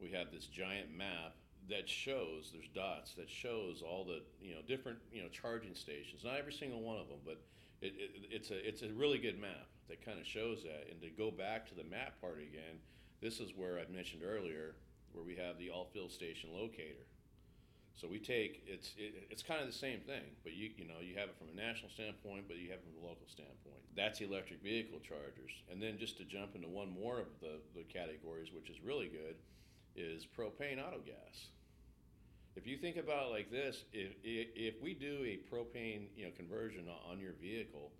we 0.00 0.10
have 0.16 0.32
this 0.32 0.46
giant 0.46 0.96
map 0.96 1.36
that 1.68 1.88
shows 1.88 2.50
there's 2.52 2.68
dots 2.74 3.14
that 3.14 3.28
shows 3.28 3.82
all 3.82 4.04
the 4.04 4.22
you 4.40 4.54
know 4.54 4.60
different 4.66 4.98
you 5.12 5.22
know 5.22 5.28
charging 5.28 5.74
stations. 5.74 6.24
Not 6.24 6.36
every 6.38 6.52
single 6.52 6.80
one 6.80 6.98
of 6.98 7.08
them, 7.08 7.18
but 7.24 7.40
it, 7.80 7.94
it, 7.96 8.10
it's 8.30 8.50
a 8.50 8.66
it's 8.66 8.82
a 8.82 8.88
really 8.88 9.18
good 9.18 9.40
map 9.40 9.66
that 9.88 10.04
kind 10.04 10.18
of 10.18 10.26
shows 10.26 10.62
that. 10.62 10.88
And 10.90 11.00
to 11.02 11.10
go 11.10 11.30
back 11.30 11.68
to 11.68 11.74
the 11.74 11.84
map 11.84 12.20
part 12.20 12.38
again, 12.38 12.78
this 13.20 13.40
is 13.40 13.52
where 13.56 13.78
I 13.78 13.90
mentioned 13.92 14.22
earlier 14.24 14.74
where 15.12 15.24
we 15.24 15.34
have 15.36 15.58
the 15.58 15.70
alt 15.70 15.90
fuel 15.92 16.08
station 16.08 16.50
locator. 16.54 17.06
So 17.94 18.08
we 18.08 18.18
take 18.18 18.62
it's 18.66 18.94
it, 18.96 19.28
it's 19.30 19.42
kind 19.42 19.60
of 19.60 19.66
the 19.66 19.76
same 19.76 20.00
thing, 20.00 20.24
but 20.42 20.54
you 20.54 20.70
you 20.76 20.88
know 20.88 21.02
you 21.02 21.16
have 21.16 21.28
it 21.28 21.36
from 21.36 21.48
a 21.52 21.56
national 21.56 21.90
standpoint, 21.90 22.48
but 22.48 22.56
you 22.56 22.70
have 22.70 22.80
it 22.80 22.88
from 22.88 23.04
a 23.04 23.06
local 23.06 23.28
standpoint. 23.28 23.84
That's 23.94 24.20
electric 24.20 24.62
vehicle 24.62 25.00
chargers, 25.00 25.52
and 25.70 25.82
then 25.82 25.98
just 25.98 26.16
to 26.18 26.24
jump 26.24 26.54
into 26.54 26.68
one 26.68 26.88
more 26.88 27.18
of 27.20 27.28
the 27.40 27.60
the 27.76 27.84
categories, 27.84 28.48
which 28.54 28.70
is 28.70 28.80
really 28.80 29.08
good, 29.08 29.36
is 30.00 30.26
propane 30.26 30.78
auto 30.78 31.00
gas. 31.04 31.48
If 32.56 32.66
you 32.66 32.76
think 32.76 32.96
about 32.96 33.26
it 33.26 33.30
like 33.30 33.50
this, 33.50 33.84
if 33.92 34.12
if 34.22 34.82
we 34.82 34.94
do 34.94 35.24
a 35.24 35.54
propane 35.54 36.08
you 36.16 36.24
know 36.24 36.30
conversion 36.36 36.86
on 37.10 37.20
your 37.20 37.34
vehicle, 37.40 37.92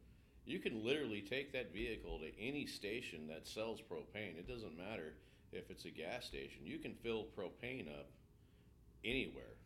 you 0.44 0.58
can 0.58 0.84
literally 0.84 1.20
take 1.20 1.52
that 1.52 1.72
vehicle 1.72 2.18
to 2.18 2.40
any 2.40 2.66
station 2.66 3.28
that 3.28 3.46
sells 3.46 3.80
propane. 3.80 4.38
It 4.38 4.48
doesn't 4.48 4.76
matter 4.76 5.14
if 5.52 5.70
it's 5.70 5.84
a 5.84 5.90
gas 5.90 6.24
station. 6.24 6.64
You 6.64 6.78
can 6.78 6.94
fill 6.94 7.26
propane 7.36 7.88
up 7.88 8.10
anywhere 9.04 9.56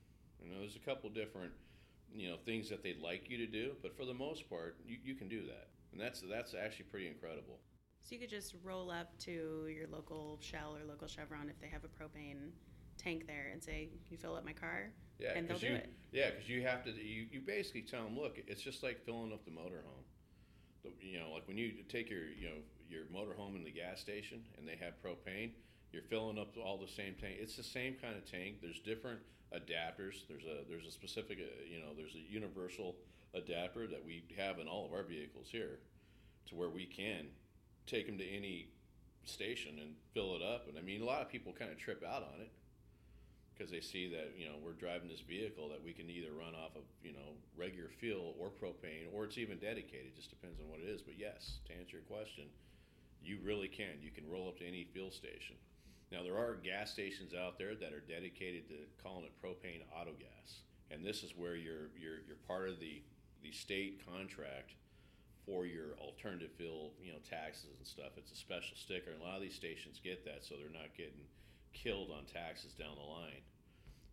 you 0.44 0.52
know, 0.52 0.60
there's 0.60 0.76
a 0.76 0.80
couple 0.80 1.08
different, 1.10 1.52
you 2.14 2.28
know, 2.28 2.36
things 2.44 2.68
that 2.68 2.82
they'd 2.82 3.00
like 3.00 3.30
you 3.30 3.38
to 3.38 3.46
do, 3.46 3.72
but 3.82 3.96
for 3.96 4.04
the 4.04 4.14
most 4.14 4.48
part, 4.48 4.76
you, 4.86 4.98
you 5.02 5.14
can 5.14 5.28
do 5.28 5.46
that, 5.46 5.68
and 5.92 6.00
that's 6.00 6.20
that's 6.20 6.54
actually 6.54 6.84
pretty 6.86 7.08
incredible. 7.08 7.58
So 8.04 8.14
you 8.14 8.20
could 8.20 8.30
just 8.30 8.54
roll 8.62 8.90
up 8.90 9.18
to 9.20 9.66
your 9.74 9.88
local 9.90 10.38
Shell 10.42 10.76
or 10.76 10.86
local 10.86 11.08
Chevron 11.08 11.48
if 11.48 11.58
they 11.58 11.68
have 11.68 11.84
a 11.84 11.88
propane 11.88 12.50
tank 12.98 13.26
there 13.26 13.48
and 13.50 13.62
say, 13.62 13.88
"Can 14.04 14.12
you 14.12 14.18
fill 14.18 14.36
up 14.36 14.44
my 14.44 14.52
car?" 14.52 14.92
Yeah, 15.18 15.32
and 15.34 15.48
they'll 15.48 15.56
you, 15.56 15.70
do 15.70 15.74
it. 15.76 15.90
Yeah, 16.12 16.30
because 16.30 16.46
you 16.46 16.62
have 16.62 16.84
to. 16.84 16.90
You, 16.90 17.26
you 17.30 17.40
basically 17.40 17.80
tell 17.80 18.04
them, 18.04 18.14
look, 18.18 18.38
it's 18.46 18.60
just 18.60 18.82
like 18.82 19.02
filling 19.06 19.32
up 19.32 19.46
the 19.46 19.50
motorhome. 19.50 20.04
The, 20.82 20.90
you 21.00 21.18
know, 21.18 21.32
like 21.32 21.48
when 21.48 21.56
you 21.56 21.72
take 21.88 22.10
your 22.10 22.26
you 22.26 22.48
know 22.50 22.60
your 22.90 23.04
motorhome 23.04 23.56
in 23.56 23.64
the 23.64 23.70
gas 23.70 24.00
station 24.00 24.42
and 24.58 24.68
they 24.68 24.76
have 24.76 25.00
propane, 25.02 25.52
you're 25.90 26.02
filling 26.02 26.38
up 26.38 26.54
all 26.62 26.76
the 26.76 26.92
same 26.92 27.14
tank. 27.18 27.36
It's 27.40 27.56
the 27.56 27.62
same 27.62 27.94
kind 27.94 28.16
of 28.16 28.30
tank. 28.30 28.56
There's 28.60 28.80
different 28.80 29.20
adapters. 29.54 30.28
There's 30.28 30.44
a 30.44 30.68
there's 30.68 30.86
a 30.86 30.92
specific 30.92 31.38
uh, 31.40 31.64
you 31.66 31.78
know 31.78 31.94
there's 31.96 32.16
a 32.16 32.30
universal 32.30 32.96
adapter 33.32 33.86
that 33.86 34.04
we 34.04 34.24
have 34.36 34.58
in 34.58 34.68
all 34.68 34.84
of 34.84 34.92
our 34.92 35.04
vehicles 35.04 35.48
here, 35.50 35.78
to 36.50 36.54
where 36.54 36.68
we 36.68 36.84
can 36.84 37.28
take 37.86 38.06
them 38.06 38.18
to 38.18 38.28
any 38.28 38.68
station 39.24 39.78
and 39.80 39.94
fill 40.12 40.36
it 40.36 40.42
up. 40.42 40.68
And 40.68 40.78
I 40.78 40.82
mean, 40.82 41.02
a 41.02 41.04
lot 41.04 41.22
of 41.22 41.28
people 41.28 41.52
kind 41.52 41.70
of 41.70 41.78
trip 41.78 42.02
out 42.04 42.22
on 42.22 42.40
it 42.40 42.50
because 43.54 43.70
they 43.70 43.80
see 43.80 44.08
that 44.10 44.34
you 44.36 44.46
know 44.46 44.56
we're 44.62 44.72
driving 44.74 45.08
this 45.08 45.20
vehicle 45.20 45.68
that 45.68 45.82
we 45.82 45.92
can 45.92 46.10
either 46.10 46.32
run 46.32 46.54
off 46.54 46.74
of 46.74 46.82
you 47.02 47.12
know 47.12 47.38
regular 47.56 47.88
fuel 47.88 48.34
or 48.38 48.50
propane 48.50 49.06
or 49.12 49.24
it's 49.24 49.38
even 49.38 49.58
dedicated. 49.58 50.06
It 50.06 50.16
just 50.16 50.30
depends 50.30 50.60
on 50.60 50.68
what 50.68 50.80
it 50.80 50.88
is. 50.88 51.02
But 51.02 51.18
yes, 51.18 51.58
to 51.66 51.72
answer 51.74 51.96
your 51.96 52.06
question, 52.06 52.44
you 53.22 53.38
really 53.42 53.68
can. 53.68 54.02
You 54.02 54.10
can 54.10 54.28
roll 54.28 54.48
up 54.48 54.58
to 54.58 54.66
any 54.66 54.86
fuel 54.92 55.10
station. 55.10 55.56
Now 56.12 56.22
there 56.22 56.36
are 56.36 56.54
gas 56.62 56.92
stations 56.92 57.32
out 57.34 57.58
there 57.58 57.74
that 57.74 57.92
are 57.92 58.00
dedicated 58.00 58.68
to 58.68 58.74
calling 59.02 59.24
it 59.24 59.32
propane 59.42 59.82
autogas, 59.96 60.62
and 60.90 61.04
this 61.04 61.22
is 61.22 61.32
where 61.36 61.56
you're 61.56 61.90
you're 61.98 62.20
you're 62.26 62.42
part 62.46 62.68
of 62.68 62.80
the 62.80 63.02
the 63.42 63.52
state 63.52 64.00
contract 64.06 64.72
for 65.46 65.66
your 65.66 65.96
alternative 66.00 66.50
fuel, 66.56 66.92
you 67.02 67.12
know, 67.12 67.18
taxes 67.28 67.70
and 67.76 67.86
stuff. 67.86 68.16
It's 68.16 68.32
a 68.32 68.36
special 68.36 68.76
sticker, 68.76 69.10
and 69.10 69.20
a 69.20 69.24
lot 69.24 69.36
of 69.36 69.42
these 69.42 69.54
stations 69.54 70.00
get 70.02 70.24
that, 70.24 70.44
so 70.44 70.54
they're 70.56 70.72
not 70.72 70.96
getting 70.96 71.28
killed 71.72 72.10
on 72.10 72.24
taxes 72.24 72.72
down 72.72 72.96
the 72.96 73.04
line. 73.04 73.42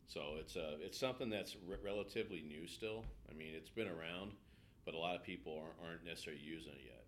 So 0.07 0.35
it's 0.39 0.55
a 0.57 0.75
uh, 0.75 0.85
it's 0.85 0.99
something 0.99 1.29
that's 1.29 1.55
re- 1.67 1.77
relatively 1.83 2.41
new 2.41 2.67
still. 2.67 3.05
I 3.29 3.33
mean, 3.33 3.53
it's 3.55 3.69
been 3.69 3.87
around, 3.87 4.33
but 4.83 4.93
a 4.93 4.97
lot 4.97 5.15
of 5.15 5.23
people 5.23 5.63
aren't, 5.63 5.89
aren't 5.89 6.05
necessarily 6.05 6.41
using 6.43 6.73
it 6.73 6.83
yet. 6.85 7.05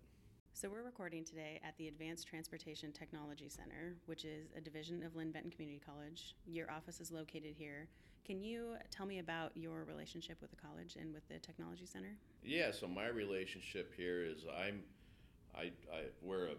So, 0.54 0.70
we're 0.70 0.84
recording 0.84 1.24
today 1.24 1.60
at 1.66 1.76
the 1.76 1.88
Advanced 1.88 2.28
Transportation 2.28 2.92
Technology 2.92 3.48
Center, 3.48 3.96
which 4.06 4.24
is 4.24 4.52
a 4.56 4.60
division 4.60 5.02
of 5.02 5.16
Linn 5.16 5.32
Benton 5.32 5.50
Community 5.50 5.82
College. 5.84 6.36
Your 6.46 6.70
office 6.70 7.00
is 7.00 7.10
located 7.10 7.54
here. 7.58 7.88
Can 8.24 8.42
you 8.42 8.76
tell 8.90 9.04
me 9.04 9.18
about 9.18 9.52
your 9.54 9.84
relationship 9.84 10.40
with 10.40 10.50
the 10.50 10.56
college 10.56 10.96
and 10.98 11.12
with 11.12 11.28
the 11.28 11.38
Technology 11.38 11.84
Center? 11.84 12.16
Yeah, 12.42 12.70
so 12.72 12.88
my 12.88 13.08
relationship 13.08 13.92
here 13.94 14.24
is 14.24 14.44
I'm, 14.48 14.80
I, 15.54 15.72
I 15.92 16.04
wear 16.22 16.46
a, 16.46 16.54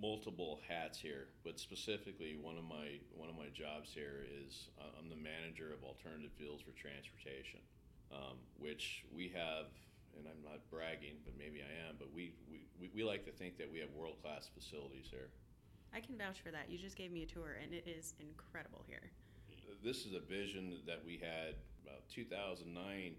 multiple 0.00 0.60
hats 0.68 0.98
here, 0.98 1.26
but 1.44 1.58
specifically 1.58 2.36
one 2.40 2.56
of 2.56 2.62
my 2.62 2.98
one 3.16 3.28
of 3.28 3.34
my 3.36 3.48
jobs 3.52 3.90
here 3.92 4.26
is 4.46 4.68
uh, 4.78 4.84
I'm 4.98 5.08
the 5.08 5.16
manager 5.16 5.72
of 5.72 5.82
alternative 5.82 6.30
fuels 6.36 6.62
for 6.62 6.70
transportation, 6.70 7.58
um, 8.12 8.38
which 8.58 9.04
we 9.14 9.32
have 9.34 9.66
and 10.18 10.26
I'm 10.26 10.42
not 10.42 10.58
bragging, 10.70 11.14
but 11.24 11.34
maybe 11.38 11.62
I 11.62 11.88
am, 11.88 11.94
but 11.98 12.08
we, 12.12 12.34
we, 12.50 12.90
we 12.94 13.04
like 13.04 13.24
to 13.26 13.30
think 13.30 13.56
that 13.58 13.70
we 13.70 13.78
have 13.78 13.88
world 13.94 14.16
class 14.20 14.50
facilities 14.52 15.06
here. 15.10 15.30
I 15.94 16.00
can 16.00 16.18
vouch 16.18 16.40
for 16.42 16.50
that. 16.50 16.68
You 16.68 16.76
just 16.76 16.96
gave 16.96 17.12
me 17.12 17.22
a 17.22 17.26
tour, 17.26 17.56
and 17.62 17.72
it 17.72 17.86
is 17.86 18.14
incredible 18.18 18.82
here. 18.88 19.12
This 19.82 20.06
is 20.06 20.14
a 20.14 20.20
vision 20.20 20.78
that 20.86 21.02
we 21.04 21.20
had 21.22 21.54
about 21.84 22.08
2009 22.10 23.14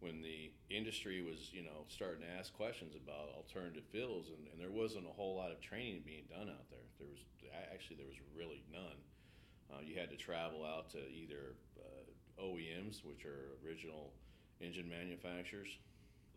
when 0.00 0.20
the 0.20 0.50
industry 0.68 1.22
was, 1.22 1.50
you 1.52 1.62
know, 1.62 1.86
starting 1.88 2.22
to 2.22 2.30
ask 2.38 2.52
questions 2.52 2.94
about 2.96 3.30
alternative 3.36 3.84
fuels, 3.92 4.30
and, 4.34 4.50
and 4.50 4.60
there 4.60 4.74
wasn't 4.74 5.06
a 5.06 5.14
whole 5.14 5.36
lot 5.36 5.52
of 5.52 5.60
training 5.60 6.02
being 6.04 6.24
done 6.28 6.50
out 6.50 6.66
there. 6.70 6.82
There 6.98 7.06
was 7.08 7.22
actually 7.72 7.96
there 7.96 8.06
was 8.06 8.18
really 8.36 8.64
none. 8.72 8.98
Uh, 9.70 9.80
you 9.80 9.98
had 9.98 10.10
to 10.10 10.16
travel 10.16 10.64
out 10.64 10.90
to 10.90 10.98
either 11.08 11.54
uh, 11.78 12.42
OEMs, 12.42 13.04
which 13.04 13.24
are 13.24 13.56
original 13.64 14.12
engine 14.60 14.88
manufacturers, 14.88 15.78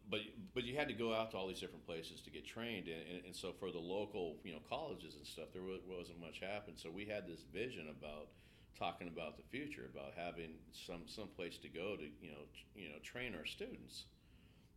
but 0.10 0.20
but 0.54 0.64
you 0.64 0.76
had 0.76 0.88
to 0.88 0.94
go 0.94 1.14
out 1.14 1.32
to 1.32 1.38
all 1.38 1.48
these 1.48 1.60
different 1.60 1.86
places 1.86 2.22
to 2.22 2.30
get 2.30 2.46
trained, 2.46 2.88
and, 2.88 3.02
and, 3.10 3.26
and 3.26 3.36
so 3.36 3.52
for 3.52 3.72
the 3.72 3.80
local 3.80 4.38
you 4.44 4.54
know 4.54 4.62
colleges 4.70 5.16
and 5.16 5.26
stuff, 5.26 5.50
there 5.54 5.64
wasn't 5.64 6.20
much 6.20 6.40
happen. 6.40 6.78
So 6.78 6.90
we 6.90 7.06
had 7.06 7.28
this 7.28 7.42
vision 7.52 7.88
about 7.90 8.30
talking 8.78 9.08
about 9.08 9.38
the 9.38 9.44
future, 9.44 9.90
about 9.94 10.14
having 10.16 10.52
some 10.72 11.02
some 11.08 11.28
place 11.36 11.58
to 11.60 11.70
go 11.70 11.96
to 11.96 12.04
you 12.04 12.32
know 12.32 12.46
you 12.76 12.90
know 12.90 12.96
train 13.04 13.34
our 13.36 13.46
students 13.46 14.06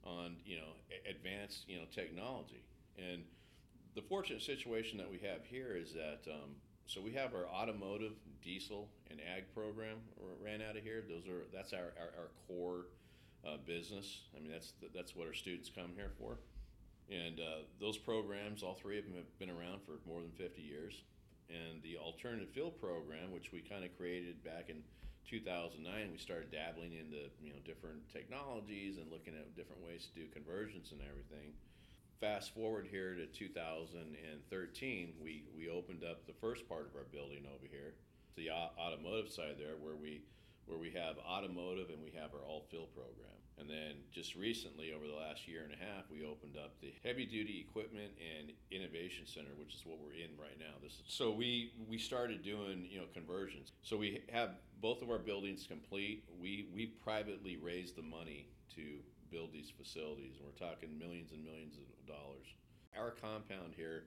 on 0.04 0.36
you 0.44 0.56
know 0.56 0.72
advanced 1.08 1.68
you 1.68 1.78
know 1.78 1.86
technology. 1.92 2.64
And 2.98 3.22
the 3.94 4.02
fortunate 4.02 4.42
situation 4.42 4.98
that 4.98 5.10
we 5.10 5.18
have 5.18 5.44
here 5.44 5.76
is 5.76 5.92
that 5.92 6.20
um, 6.30 6.56
so 6.86 7.02
we 7.02 7.12
have 7.12 7.34
our 7.34 7.46
automotive, 7.46 8.12
diesel, 8.42 8.88
and 9.10 9.20
ag 9.20 9.44
program 9.54 9.98
ran 10.42 10.62
out 10.62 10.76
of 10.76 10.82
here. 10.82 11.04
Those 11.06 11.28
are 11.28 11.44
that's 11.52 11.72
our, 11.72 11.92
our, 12.00 12.10
our 12.16 12.30
core 12.46 12.86
uh, 13.46 13.58
business. 13.66 14.22
I 14.36 14.40
mean, 14.40 14.50
that's 14.50 14.72
that's 14.94 15.14
what 15.14 15.26
our 15.26 15.34
students 15.34 15.70
come 15.74 15.90
here 15.94 16.10
for. 16.18 16.38
And 17.10 17.40
uh, 17.40 17.64
those 17.80 17.96
programs, 17.96 18.62
all 18.62 18.74
three 18.74 18.98
of 18.98 19.04
them 19.04 19.14
have 19.14 19.38
been 19.38 19.50
around 19.50 19.80
for 19.84 19.92
more 20.06 20.20
than 20.20 20.30
50 20.32 20.60
years. 20.60 21.02
And 21.48 21.82
the 21.82 21.96
alternative 21.96 22.50
fuel 22.52 22.70
program, 22.70 23.32
which 23.32 23.52
we 23.52 23.60
kind 23.60 23.84
of 23.84 23.96
created 23.96 24.44
back 24.44 24.68
in 24.68 24.82
2009, 25.28 25.80
we 26.12 26.18
started 26.18 26.52
dabbling 26.52 26.92
into 26.92 27.28
you 27.40 27.52
know 27.52 27.60
different 27.64 28.04
technologies 28.12 28.96
and 28.98 29.10
looking 29.10 29.34
at 29.34 29.56
different 29.56 29.84
ways 29.84 30.08
to 30.08 30.20
do 30.20 30.26
conversions 30.28 30.92
and 30.92 31.00
everything. 31.08 31.52
Fast 32.20 32.52
forward 32.52 32.88
here 32.90 33.14
to 33.14 33.26
2013, 33.26 35.12
we 35.22 35.44
we 35.56 35.68
opened 35.68 36.04
up 36.04 36.26
the 36.26 36.36
first 36.40 36.68
part 36.68 36.88
of 36.90 36.96
our 36.96 37.08
building 37.12 37.44
over 37.46 37.66
here, 37.70 37.94
the 38.36 38.50
automotive 38.50 39.30
side 39.30 39.56
there, 39.56 39.76
where 39.80 39.96
we 39.96 40.22
where 40.66 40.78
we 40.78 40.90
have 40.90 41.16
automotive 41.24 41.88
and 41.88 42.02
we 42.04 42.12
have 42.12 42.34
our 42.34 42.44
alt 42.44 42.66
fuel 42.68 42.88
program. 42.92 43.37
And 43.58 43.68
then 43.68 43.98
just 44.12 44.36
recently, 44.36 44.92
over 44.94 45.06
the 45.06 45.14
last 45.14 45.48
year 45.48 45.62
and 45.64 45.72
a 45.72 45.76
half, 45.76 46.04
we 46.10 46.24
opened 46.24 46.56
up 46.56 46.78
the 46.80 46.92
Heavy 47.02 47.26
Duty 47.26 47.66
Equipment 47.68 48.12
and 48.18 48.52
Innovation 48.70 49.26
Center, 49.26 49.50
which 49.58 49.74
is 49.74 49.82
what 49.84 49.98
we're 49.98 50.14
in 50.14 50.30
right 50.38 50.58
now. 50.58 50.78
This 50.82 50.92
is, 50.92 51.02
so 51.08 51.32
we 51.32 51.72
we 51.88 51.98
started 51.98 52.42
doing 52.42 52.86
you 52.88 52.98
know 52.98 53.06
conversions. 53.12 53.72
So 53.82 53.96
we 53.96 54.22
have 54.32 54.50
both 54.80 55.02
of 55.02 55.10
our 55.10 55.18
buildings 55.18 55.66
complete. 55.66 56.24
We 56.40 56.68
we 56.72 56.86
privately 56.86 57.56
raised 57.56 57.96
the 57.96 58.02
money 58.02 58.46
to 58.76 59.02
build 59.30 59.52
these 59.52 59.70
facilities, 59.70 60.36
and 60.38 60.46
we're 60.46 60.66
talking 60.66 60.96
millions 60.98 61.32
and 61.32 61.44
millions 61.44 61.76
of 61.76 61.84
dollars. 62.06 62.46
Our 62.96 63.10
compound 63.10 63.74
here 63.76 64.04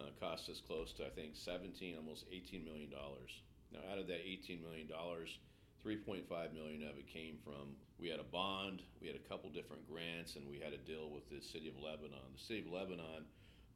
uh, 0.00 0.10
cost 0.18 0.48
us 0.48 0.60
close 0.66 0.92
to 0.94 1.06
I 1.06 1.10
think 1.10 1.36
17, 1.36 1.96
almost 1.96 2.24
18 2.32 2.64
million 2.64 2.90
dollars. 2.90 3.42
Now, 3.70 3.80
out 3.92 3.98
of 3.98 4.06
that 4.08 4.20
18 4.24 4.62
million 4.62 4.88
dollars 4.88 5.38
3.5 5.84 6.24
million 6.54 6.82
of 6.82 6.96
it 6.96 7.06
came 7.06 7.36
from 7.44 7.76
we 7.98 8.08
had 8.08 8.20
a 8.20 8.24
bond, 8.24 8.82
we 9.00 9.06
had 9.06 9.16
a 9.16 9.28
couple 9.28 9.50
different 9.50 9.88
grants, 9.88 10.36
and 10.36 10.48
we 10.48 10.58
had 10.58 10.72
a 10.72 10.78
deal 10.78 11.10
with 11.10 11.28
the 11.30 11.40
city 11.40 11.68
of 11.68 11.76
Lebanon. 11.76 12.34
The 12.36 12.42
city 12.42 12.60
of 12.60 12.72
Lebanon 12.72 13.24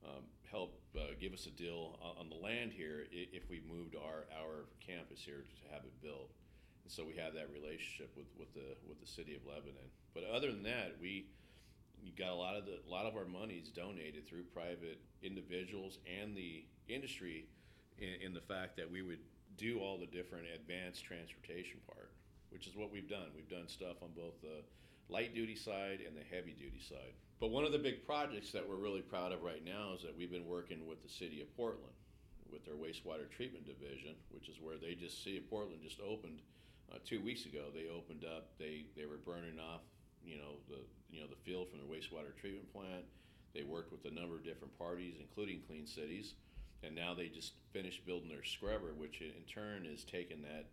um, 0.05 0.25
help 0.51 0.81
uh, 0.97 1.15
give 1.21 1.33
us 1.33 1.47
a 1.47 1.51
deal 1.51 1.99
on, 2.19 2.29
the 2.29 2.37
land 2.37 2.73
here 2.73 3.07
if 3.11 3.49
we 3.51 3.61
moved 3.69 3.95
our, 3.97 4.27
our 4.37 4.67
campus 4.85 5.21
here 5.21 5.43
to 5.43 5.75
have 5.75 5.85
it 5.85 6.03
built. 6.03 6.31
And 6.85 6.93
so 6.93 7.05
we 7.05 7.15
have 7.17 7.35
that 7.35 7.49
relationship 7.53 8.11
with, 8.17 8.27
with 8.39 8.53
the 8.55 8.77
with 8.89 9.01
the 9.01 9.07
city 9.07 9.35
of 9.35 9.45
Lebanon. 9.45 9.93
But 10.15 10.25
other 10.25 10.51
than 10.51 10.63
that, 10.65 10.97
we 11.01 11.27
got 12.17 12.31
a 12.31 12.35
lot 12.35 12.57
of 12.57 12.65
the 12.65 12.81
a 12.87 12.91
lot 12.91 13.07
of 13.07 13.17
our 13.17 13.27
monies 13.27 13.69
donated 13.69 14.27
through 14.27 14.45
private 14.55 14.99
individuals 15.23 15.99
and 16.09 16.37
the 16.37 16.65
industry 16.89 17.47
in, 17.99 18.29
in 18.29 18.35
the 18.35 18.41
fact 18.41 18.77
that 18.77 18.91
we 18.91 19.03
would 19.03 19.21
do 19.57 19.81
all 19.81 19.99
the 19.99 20.07
different 20.07 20.47
advanced 20.55 21.05
transportation 21.05 21.81
part, 21.87 22.13
which 22.51 22.67
is 22.67 22.77
what 22.77 22.93
we've 22.93 23.09
done. 23.09 23.29
We've 23.35 23.49
done 23.49 23.69
stuff 23.69 24.03
on 24.03 24.11
both 24.17 24.41
the 24.41 24.63
light 25.09 25.35
duty 25.35 25.57
side 25.57 26.01
and 26.07 26.17
the 26.17 26.25
heavy 26.35 26.53
duty 26.53 26.81
side. 26.81 27.17
But 27.41 27.51
one 27.51 27.65
of 27.65 27.73
the 27.73 27.79
big 27.79 28.05
projects 28.05 28.53
that 28.53 28.69
we're 28.69 28.77
really 28.77 29.01
proud 29.01 29.33
of 29.33 29.43
right 29.43 29.65
now 29.65 29.95
is 29.95 30.03
that 30.03 30.17
we've 30.17 30.31
been 30.31 30.47
working 30.47 30.87
with 30.87 31.03
the 31.03 31.09
city 31.09 31.41
of 31.41 31.55
Portland 31.57 31.95
with 32.51 32.65
their 32.65 32.75
wastewater 32.75 33.29
treatment 33.31 33.67
division, 33.67 34.17
which 34.31 34.49
is 34.49 34.57
where 34.61 34.77
they 34.77 34.95
just 34.95 35.23
see 35.23 35.39
Portland 35.39 35.81
just 35.83 36.01
opened 36.01 36.41
uh, 36.93 36.99
two 37.05 37.21
weeks 37.21 37.45
ago. 37.45 37.67
They 37.73 37.89
opened 37.89 38.25
up. 38.25 38.49
They 38.59 38.87
they 38.97 39.07
were 39.07 39.19
burning 39.19 39.61
off 39.61 39.83
you 40.25 40.37
know 40.37 40.61
the 40.69 40.81
you 41.11 41.21
know 41.21 41.27
the 41.27 41.41
field 41.45 41.69
from 41.69 41.81
their 41.81 41.89
wastewater 41.89 42.35
treatment 42.41 42.73
plant. 42.73 43.05
They 43.55 43.63
worked 43.63 43.93
with 43.93 44.05
a 44.05 44.15
number 44.15 44.37
of 44.37 44.45
different 44.45 44.77
parties, 44.79 45.15
including 45.19 45.63
Clean 45.67 45.87
Cities, 45.87 46.35
and 46.83 46.95
now 46.95 47.15
they 47.15 47.29
just 47.29 47.53
finished 47.73 48.05
building 48.07 48.29
their 48.29 48.45
scrubber, 48.45 48.93
which 48.97 49.21
in 49.21 49.43
turn 49.49 49.87
is 49.87 50.05
taking 50.05 50.43
that 50.43 50.67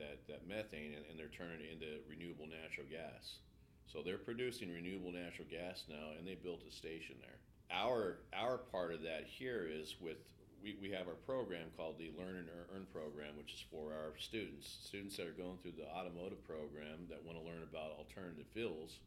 that 0.00 0.26
that 0.26 0.48
methane 0.48 0.96
and, 0.96 1.04
and 1.08 1.18
they're 1.18 1.32
turning 1.32 1.60
it 1.60 1.76
into 1.76 2.00
renewable 2.08 2.48
natural 2.48 2.88
gas. 2.88 3.44
So 3.86 4.02
they're 4.02 4.22
producing 4.22 4.70
renewable 4.70 5.12
natural 5.12 5.48
gas 5.50 5.84
now, 5.88 6.16
and 6.16 6.26
they 6.26 6.34
built 6.34 6.62
a 6.66 6.72
station 6.72 7.16
there. 7.20 7.38
Our 7.70 8.24
our 8.32 8.58
part 8.58 8.92
of 8.92 9.02
that 9.02 9.28
here 9.28 9.68
is 9.68 9.96
with 10.00 10.18
we, 10.62 10.76
we 10.80 10.90
have 10.90 11.08
our 11.08 11.16
program 11.26 11.68
called 11.76 11.98
the 11.98 12.12
Learn 12.16 12.36
and 12.36 12.48
Earn 12.74 12.86
program, 12.92 13.36
which 13.36 13.54
is 13.54 13.64
for 13.70 13.92
our 13.92 14.12
students, 14.18 14.68
students 14.84 15.16
that 15.16 15.26
are 15.26 15.36
going 15.36 15.56
through 15.62 15.80
the 15.80 15.88
automotive 15.88 16.44
program 16.46 17.08
that 17.08 17.24
want 17.24 17.38
to 17.38 17.44
learn 17.44 17.64
about 17.64 17.96
alternative 17.96 18.44
fuels 18.52 19.00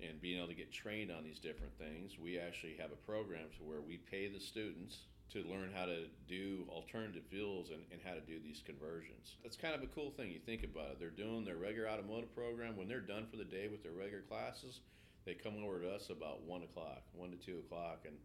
and 0.00 0.20
being 0.20 0.38
able 0.38 0.48
to 0.48 0.54
get 0.54 0.72
trained 0.72 1.10
on 1.10 1.24
these 1.24 1.38
different 1.38 1.72
things. 1.78 2.18
We 2.20 2.38
actually 2.38 2.76
have 2.76 2.92
a 2.92 3.00
program 3.08 3.48
to 3.58 3.64
where 3.64 3.80
we 3.80 3.96
pay 3.96 4.28
the 4.28 4.38
students 4.38 5.08
to 5.32 5.44
learn 5.44 5.70
how 5.74 5.84
to 5.84 6.06
do 6.26 6.64
alternative 6.68 7.22
fuels 7.30 7.70
and, 7.70 7.82
and 7.92 8.00
how 8.04 8.14
to 8.14 8.20
do 8.20 8.40
these 8.42 8.62
conversions. 8.64 9.36
That's 9.42 9.56
kind 9.56 9.74
of 9.74 9.82
a 9.82 9.86
cool 9.92 10.10
thing. 10.10 10.30
You 10.30 10.40
think 10.40 10.64
about 10.64 10.92
it. 10.92 11.00
They're 11.00 11.10
doing 11.10 11.44
their 11.44 11.56
regular 11.56 11.88
automotive 11.88 12.34
program. 12.34 12.76
When 12.76 12.88
they're 12.88 13.00
done 13.00 13.26
for 13.30 13.36
the 13.36 13.44
day 13.44 13.68
with 13.68 13.82
their 13.82 13.92
regular 13.92 14.22
classes, 14.22 14.80
they 15.26 15.34
come 15.34 15.62
over 15.62 15.80
to 15.80 15.90
us 15.90 16.08
about 16.10 16.44
1 16.44 16.62
o'clock, 16.62 17.02
1 17.12 17.30
to 17.30 17.36
2 17.36 17.58
o'clock, 17.58 18.04
and 18.06 18.16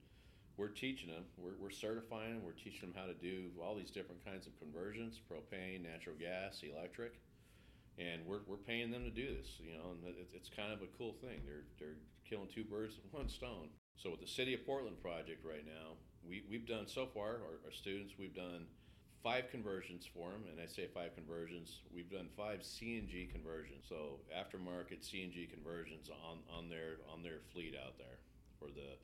we're 0.55 0.69
teaching 0.69 1.09
them, 1.09 1.25
we're, 1.37 1.57
we're 1.59 1.71
certifying 1.71 2.35
them, 2.35 2.43
we're 2.45 2.51
teaching 2.51 2.87
them 2.87 2.93
how 2.95 3.07
to 3.07 3.13
do 3.13 3.49
all 3.61 3.75
these 3.75 3.91
different 3.91 4.23
kinds 4.23 4.47
of 4.47 4.57
conversions 4.59 5.19
propane, 5.29 5.83
natural 5.83 6.15
gas, 6.15 6.61
electric. 6.63 7.19
And 7.99 8.25
we're, 8.25 8.41
we're 8.47 8.57
paying 8.57 8.89
them 8.89 9.03
to 9.03 9.11
do 9.11 9.35
this, 9.35 9.59
you 9.59 9.73
know, 9.73 9.93
and 9.93 10.15
it, 10.15 10.29
it's 10.33 10.49
kind 10.49 10.71
of 10.71 10.81
a 10.81 10.89
cool 10.97 11.13
thing. 11.21 11.41
They're, 11.45 11.65
they're 11.79 11.97
killing 12.27 12.47
two 12.53 12.63
birds 12.63 12.95
with 12.95 13.13
one 13.13 13.29
stone. 13.29 13.69
So, 13.97 14.09
with 14.09 14.21
the 14.21 14.27
City 14.27 14.55
of 14.55 14.65
Portland 14.65 14.99
project 15.01 15.45
right 15.45 15.65
now, 15.65 15.93
we, 16.27 16.43
we've 16.49 16.67
done 16.67 16.87
so 16.87 17.05
far, 17.05 17.41
our, 17.43 17.59
our 17.65 17.71
students, 17.71 18.13
we've 18.17 18.35
done 18.35 18.65
five 19.23 19.49
conversions 19.49 20.05
for 20.05 20.31
them. 20.31 20.43
And 20.51 20.59
I 20.59 20.67
say 20.67 20.87
five 20.93 21.15
conversions, 21.15 21.79
we've 21.93 22.11
done 22.11 22.27
five 22.35 22.61
CNG 22.61 23.31
conversions. 23.31 23.85
So, 23.87 24.19
aftermarket 24.35 25.01
CNG 25.01 25.49
conversions 25.49 26.09
on, 26.09 26.39
on, 26.51 26.69
their, 26.69 26.99
on 27.11 27.23
their 27.23 27.39
fleet 27.53 27.75
out 27.79 27.97
there 27.97 28.19
for 28.59 28.67
the 28.67 28.99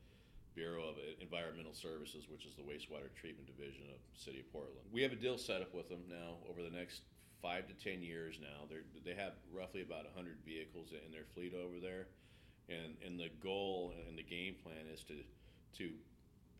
Bureau 0.55 0.89
of 0.89 0.95
Environmental 1.21 1.73
Services, 1.73 2.27
which 2.29 2.45
is 2.45 2.55
the 2.55 2.63
wastewater 2.63 3.07
treatment 3.15 3.47
division 3.47 3.87
of 3.95 3.99
City 4.11 4.41
of 4.41 4.51
Portland. 4.51 4.83
We 4.91 5.01
have 5.03 5.13
a 5.13 5.15
deal 5.15 5.37
set 5.37 5.61
up 5.61 5.73
with 5.73 5.87
them 5.87 6.03
now 6.09 6.35
over 6.49 6.61
the 6.61 6.75
next 6.75 7.01
five 7.41 7.67
to 7.67 7.73
ten 7.73 8.01
years 8.01 8.39
now. 8.41 8.67
They 8.67 8.83
they 9.05 9.15
have 9.15 9.33
roughly 9.53 9.81
about 9.81 10.03
100 10.11 10.37
vehicles 10.45 10.91
in 10.91 11.11
their 11.11 11.23
fleet 11.33 11.53
over 11.53 11.79
there, 11.79 12.07
and 12.67 12.97
and 13.05 13.19
the 13.19 13.29
goal 13.41 13.93
and 14.07 14.17
the 14.17 14.23
game 14.23 14.55
plan 14.63 14.83
is 14.91 15.03
to 15.05 15.23
to 15.77 15.91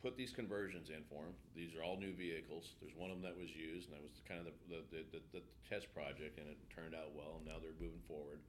put 0.02 0.16
these 0.16 0.32
conversions 0.32 0.88
in 0.88 1.04
for 1.08 1.24
them. 1.24 1.36
These 1.54 1.76
are 1.76 1.84
all 1.84 1.96
new 1.96 2.12
vehicles. 2.12 2.72
There's 2.80 2.96
one 2.96 3.10
of 3.10 3.20
them 3.20 3.24
that 3.28 3.38
was 3.38 3.52
used, 3.52 3.88
and 3.88 3.96
that 3.96 4.02
was 4.02 4.16
kind 4.26 4.40
of 4.40 4.52
the 4.68 4.80
the, 4.90 5.04
the, 5.12 5.20
the 5.40 5.42
test 5.68 5.92
project, 5.94 6.40
and 6.40 6.48
it 6.48 6.56
turned 6.72 6.94
out 6.94 7.12
well. 7.14 7.38
And 7.38 7.46
now 7.46 7.60
they're 7.60 7.76
moving 7.78 8.02
forward. 8.08 8.40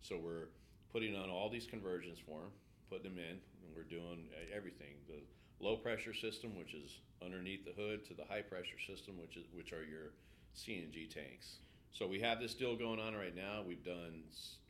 So 0.00 0.16
we're 0.16 0.48
putting 0.92 1.16
on 1.16 1.28
all 1.28 1.50
these 1.50 1.66
conversions 1.66 2.18
for 2.24 2.40
them, 2.40 2.52
putting 2.88 3.12
them 3.12 3.18
in, 3.18 3.36
and 3.36 3.68
we're 3.74 3.88
doing 3.88 4.28
everything. 4.54 4.96
The 5.08 5.20
low 5.60 5.76
pressure 5.76 6.14
system, 6.14 6.56
which 6.56 6.74
is 6.74 7.00
underneath 7.24 7.64
the 7.64 7.72
hood, 7.72 8.04
to 8.08 8.14
the 8.14 8.24
high 8.24 8.42
pressure 8.42 8.80
system, 8.86 9.20
which 9.20 9.36
is 9.36 9.44
which 9.52 9.72
are 9.72 9.84
your 9.84 10.16
CNG 10.56 11.12
tanks. 11.12 11.60
So 11.92 12.06
we 12.06 12.20
have 12.20 12.40
this 12.40 12.54
deal 12.54 12.76
going 12.76 13.00
on 13.00 13.14
right 13.14 13.34
now. 13.34 13.64
We've 13.66 13.84
done 13.84 14.24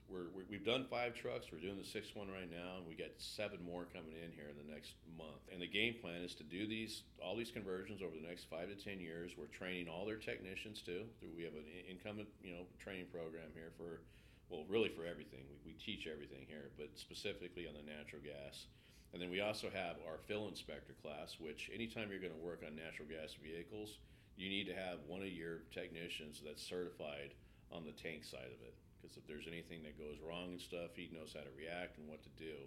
we're, 0.08 0.30
we 0.32 0.56
have 0.56 0.64
done 0.64 0.86
five 0.88 1.14
trucks. 1.14 1.46
We're 1.50 1.62
doing 1.62 1.78
the 1.78 1.86
sixth 1.86 2.14
one 2.14 2.28
right 2.30 2.50
now, 2.50 2.78
and 2.78 2.86
we 2.86 2.94
got 2.94 3.10
seven 3.18 3.58
more 3.64 3.86
coming 3.90 4.14
in 4.14 4.30
here 4.32 4.46
in 4.46 4.56
the 4.56 4.68
next 4.70 4.94
month. 5.18 5.42
And 5.50 5.60
the 5.60 5.66
game 5.66 5.96
plan 6.00 6.22
is 6.22 6.34
to 6.36 6.44
do 6.44 6.66
these 6.66 7.02
all 7.22 7.36
these 7.36 7.50
conversions 7.50 8.02
over 8.02 8.14
the 8.14 8.26
next 8.26 8.46
five 8.48 8.68
to 8.68 8.76
ten 8.76 9.00
years. 9.00 9.34
We're 9.36 9.50
training 9.50 9.88
all 9.88 10.06
their 10.06 10.20
technicians 10.20 10.82
too. 10.82 11.04
We 11.36 11.44
have 11.44 11.54
an 11.54 11.66
incumbent 11.90 12.28
you 12.42 12.54
know 12.54 12.64
training 12.78 13.06
program 13.10 13.50
here 13.54 13.72
for 13.76 14.02
well 14.48 14.64
really 14.68 14.90
for 14.90 15.06
everything. 15.06 15.42
We, 15.50 15.72
we 15.72 15.78
teach 15.78 16.06
everything 16.06 16.46
here, 16.46 16.70
but 16.78 16.94
specifically 16.94 17.66
on 17.66 17.74
the 17.74 17.86
natural 17.86 18.22
gas. 18.22 18.66
And 19.12 19.22
then 19.22 19.30
we 19.30 19.40
also 19.40 19.70
have 19.70 19.96
our 20.04 20.18
fill 20.26 20.48
inspector 20.48 20.92
class, 21.00 21.38
which 21.40 21.70
anytime 21.72 22.10
you're 22.10 22.20
going 22.20 22.34
to 22.36 22.44
work 22.44 22.62
on 22.66 22.76
natural 22.76 23.08
gas 23.08 23.32
vehicles 23.40 23.98
you 24.36 24.48
need 24.48 24.66
to 24.66 24.74
have 24.74 24.98
one 25.06 25.22
of 25.22 25.28
your 25.28 25.64
technicians 25.72 26.42
that's 26.44 26.62
certified 26.62 27.32
on 27.72 27.84
the 27.84 27.92
tank 27.92 28.24
side 28.24 28.52
of 28.52 28.60
it. 28.60 28.74
Because 29.06 29.22
if 29.22 29.26
there's 29.30 29.46
anything 29.46 29.86
that 29.86 29.94
goes 29.94 30.18
wrong 30.18 30.58
and 30.58 30.60
stuff, 30.60 30.98
he 30.98 31.06
knows 31.14 31.30
how 31.30 31.46
to 31.46 31.54
react 31.54 32.02
and 32.02 32.10
what 32.10 32.26
to 32.26 32.32
do 32.34 32.66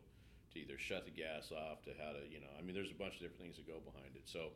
to 0.53 0.59
either 0.59 0.79
shut 0.79 1.03
the 1.03 1.11
gas 1.11 1.51
off, 1.51 1.83
to 1.83 1.91
how 1.99 2.15
to, 2.15 2.23
you 2.31 2.39
know, 2.39 2.47
I 2.55 2.63
mean, 2.63 2.73
there's 2.73 2.95
a 2.95 2.97
bunch 2.97 3.19
of 3.19 3.27
different 3.27 3.43
things 3.43 3.59
that 3.59 3.67
go 3.67 3.83
behind 3.83 4.15
it. 4.15 4.23
So 4.23 4.55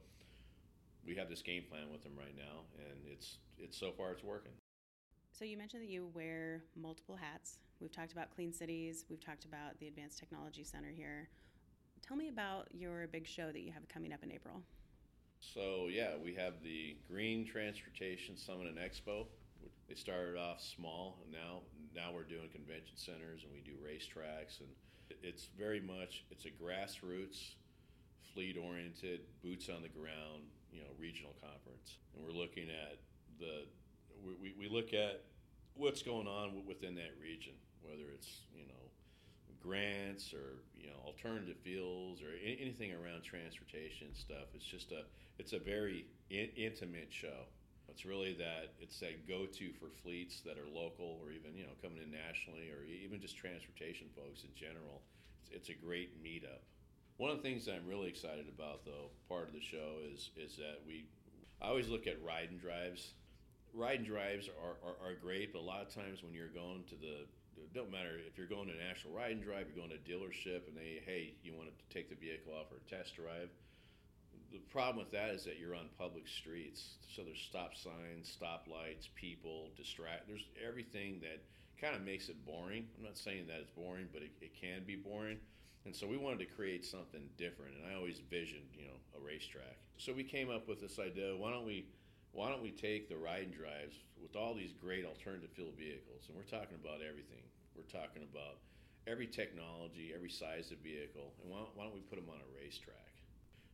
we 1.06 1.14
have 1.16 1.28
this 1.28 1.42
game 1.42 1.64
plan 1.70 1.92
with 1.92 2.04
him 2.04 2.14
right 2.16 2.36
now, 2.40 2.64
and 2.80 3.04
it's 3.12 3.38
it's 3.60 3.78
so 3.78 3.92
far 3.92 4.12
it's 4.12 4.24
working. 4.24 4.54
So 5.32 5.44
you 5.44 5.58
mentioned 5.58 5.84
that 5.84 5.90
you 5.90 6.08
wear 6.14 6.64
multiple 6.80 7.18
hats. 7.20 7.60
We've 7.82 7.92
talked 7.92 8.14
about 8.14 8.32
Clean 8.34 8.54
Cities. 8.54 9.04
We've 9.10 9.20
talked 9.20 9.44
about 9.44 9.78
the 9.80 9.88
Advanced 9.88 10.20
Technology 10.20 10.64
Center 10.64 10.90
here. 10.96 11.28
Tell 12.02 12.16
me 12.16 12.30
about 12.30 12.68
your 12.72 13.08
big 13.08 13.28
show 13.28 13.52
that 13.52 13.60
you 13.60 13.72
have 13.72 13.88
coming 13.90 14.14
up 14.14 14.24
in 14.24 14.32
April. 14.32 14.62
So 15.42 15.90
yeah, 15.92 16.12
we 16.24 16.34
have 16.36 16.64
the 16.64 16.96
Green 17.10 17.46
Transportation 17.46 18.38
Summit 18.38 18.68
and 18.68 18.78
Expo. 18.78 19.26
They 19.88 19.96
started 19.96 20.38
off 20.38 20.62
small, 20.62 21.20
and 21.24 21.32
now 21.32 21.62
now 21.94 22.12
we're 22.14 22.24
doing 22.24 22.50
convention 22.50 22.96
centers 22.96 23.44
and 23.44 23.52
we 23.54 23.62
do 23.62 23.78
racetracks, 23.78 24.60
and 24.60 24.70
it's 25.22 25.50
very 25.58 25.80
much 25.80 26.26
it's 26.32 26.46
a 26.46 26.50
grassroots, 26.50 27.54
fleet 28.34 28.58
oriented, 28.58 29.22
boots 29.44 29.70
on 29.70 29.82
the 29.82 29.90
ground, 29.90 30.50
you 30.72 30.82
know, 30.82 30.90
regional 31.00 31.36
conference, 31.42 31.98
and 32.16 32.26
we're 32.26 32.32
looking 32.32 32.70
at 32.70 32.98
the 33.40 33.66
we, 34.42 34.54
we 34.58 34.70
look 34.70 34.94
at 34.94 35.24
what's 35.76 36.02
going 36.02 36.28
on 36.28 36.66
within 36.66 36.96
that 36.96 37.12
region, 37.22 37.54
whether 37.82 38.10
it's 38.14 38.42
you 38.56 38.66
know 38.66 38.74
grants 39.62 40.34
or 40.34 40.60
you 40.76 40.88
know 40.88 40.98
alternative 41.06 41.58
fuels 41.64 42.22
or 42.22 42.32
anything 42.44 42.92
around 42.92 43.24
transportation 43.24 44.14
stuff. 44.14 44.52
It's 44.54 44.66
just 44.66 44.92
a 44.92 45.04
it's 45.40 45.54
a 45.54 45.60
very 45.60 46.06
in- 46.30 46.52
intimate 46.56 47.08
show. 47.10 47.48
It's 47.90 48.06
really 48.06 48.34
that 48.34 48.74
it's 48.80 49.00
that 49.00 49.28
go-to 49.28 49.72
for 49.74 49.88
fleets 50.02 50.42
that 50.42 50.58
are 50.58 50.68
local 50.68 51.20
or 51.22 51.32
even 51.32 51.56
you 51.56 51.64
know 51.64 51.76
coming 51.82 52.00
in 52.02 52.12
nationally 52.12 52.70
or 52.70 52.84
even 52.86 53.22
just 53.22 53.38
transportation 53.38 54.08
folks 54.16 54.44
in 54.44 54.50
general. 54.56 55.02
It's, 55.42 55.52
it's 55.52 55.70
a 55.70 55.78
great 55.78 56.24
meetup. 56.24 56.64
One 57.18 57.30
of 57.30 57.38
the 57.38 57.44
things 57.44 57.68
I'm 57.68 57.88
really 57.88 58.10
excited 58.10 58.50
about, 58.50 58.86
though, 58.86 59.12
part 59.30 59.48
of 59.48 59.54
the 59.54 59.62
show 59.62 60.02
is 60.12 60.32
is 60.36 60.58
that 60.58 60.82
we 60.88 61.06
I 61.62 61.68
always 61.68 61.88
look 61.88 62.08
at 62.08 62.22
ride 62.24 62.50
and 62.50 62.60
drives. 62.60 63.14
Ride 63.74 64.00
and 64.00 64.08
drives 64.08 64.50
are, 64.50 64.78
are, 64.86 65.10
are 65.10 65.16
great, 65.16 65.52
but 65.52 65.60
a 65.60 65.66
lot 65.66 65.82
of 65.82 65.90
times 65.90 66.22
when 66.22 66.34
you're 66.34 66.54
going 66.54 66.84
to 66.90 66.96
the 66.96 67.26
don't 67.74 67.92
matter 67.92 68.22
if 68.28 68.38
you're 68.38 68.48
going 68.48 68.68
to 68.68 68.74
an 68.74 68.86
actual 68.90 69.12
ride 69.12 69.32
and 69.32 69.44
drive, 69.44 69.66
you're 69.68 69.78
going 69.78 69.90
to 69.90 70.02
a 70.02 70.06
dealership, 70.06 70.68
and 70.68 70.78
they, 70.78 71.02
hey, 71.06 71.34
you 71.44 71.54
want 71.54 71.70
to 71.70 71.76
take 71.94 72.10
the 72.10 72.16
vehicle 72.16 72.54
off 72.54 72.70
for 72.70 72.78
a 72.78 72.86
test 72.90 73.16
drive. 73.16 73.50
The 74.54 74.60
problem 74.70 75.04
with 75.04 75.12
that 75.14 75.32
is 75.32 75.44
that 75.46 75.58
you're 75.58 75.74
on 75.74 75.90
public 75.98 76.28
streets, 76.28 76.98
so 77.10 77.24
there's 77.24 77.42
stop 77.42 77.76
signs, 77.76 78.30
stop 78.30 78.68
lights, 78.70 79.10
people, 79.16 79.72
distract. 79.76 80.28
There's 80.28 80.46
everything 80.62 81.18
that 81.22 81.42
kind 81.82 81.96
of 81.96 82.06
makes 82.06 82.30
it 82.30 82.38
boring. 82.46 82.86
I'm 82.96 83.04
not 83.04 83.18
saying 83.18 83.48
that 83.48 83.58
it's 83.66 83.72
boring, 83.72 84.06
but 84.14 84.22
it, 84.22 84.30
it 84.42 84.54
can 84.54 84.84
be 84.86 84.96
boring. 84.96 85.40
And 85.86 85.96
so 85.96 86.06
we 86.06 86.18
wanted 86.18 86.38
to 86.46 86.54
create 86.54 86.86
something 86.86 87.28
different, 87.36 87.74
and 87.82 87.92
I 87.92 87.98
always 87.98 88.22
visioned, 88.30 88.70
you 88.78 88.86
know, 88.86 88.98
a 89.18 89.26
racetrack. 89.26 89.82
So 89.98 90.14
we 90.14 90.24
came 90.24 90.52
up 90.52 90.68
with 90.68 90.80
this 90.80 91.00
idea: 91.00 91.36
why 91.36 91.50
don't 91.50 91.66
we 91.66 91.90
why 92.32 92.50
don't 92.50 92.62
we 92.62 92.72
take 92.72 93.10
the 93.10 93.18
ride 93.18 93.50
and 93.50 93.54
drives 93.54 94.06
with 94.22 94.36
all 94.36 94.54
these 94.54 94.74
great 94.74 95.04
alternative 95.04 95.50
fuel 95.56 95.74
vehicles, 95.76 96.30
and 96.30 96.38
we're 96.38 96.46
talking 96.46 96.78
about 96.78 97.02
everything. 97.02 97.42
We're 97.76 97.90
talking 97.90 98.22
about 98.22 98.62
every 99.08 99.28
technology, 99.28 100.14
every 100.14 100.30
size 100.30 100.70
of 100.70 100.78
vehicle, 100.78 101.34
and 101.42 101.50
why 101.50 101.66
why 101.74 101.86
don't 101.86 101.96
we 101.96 102.06
put 102.06 102.22
them 102.22 102.30
on 102.30 102.38
a 102.38 102.50
racetrack? 102.54 103.13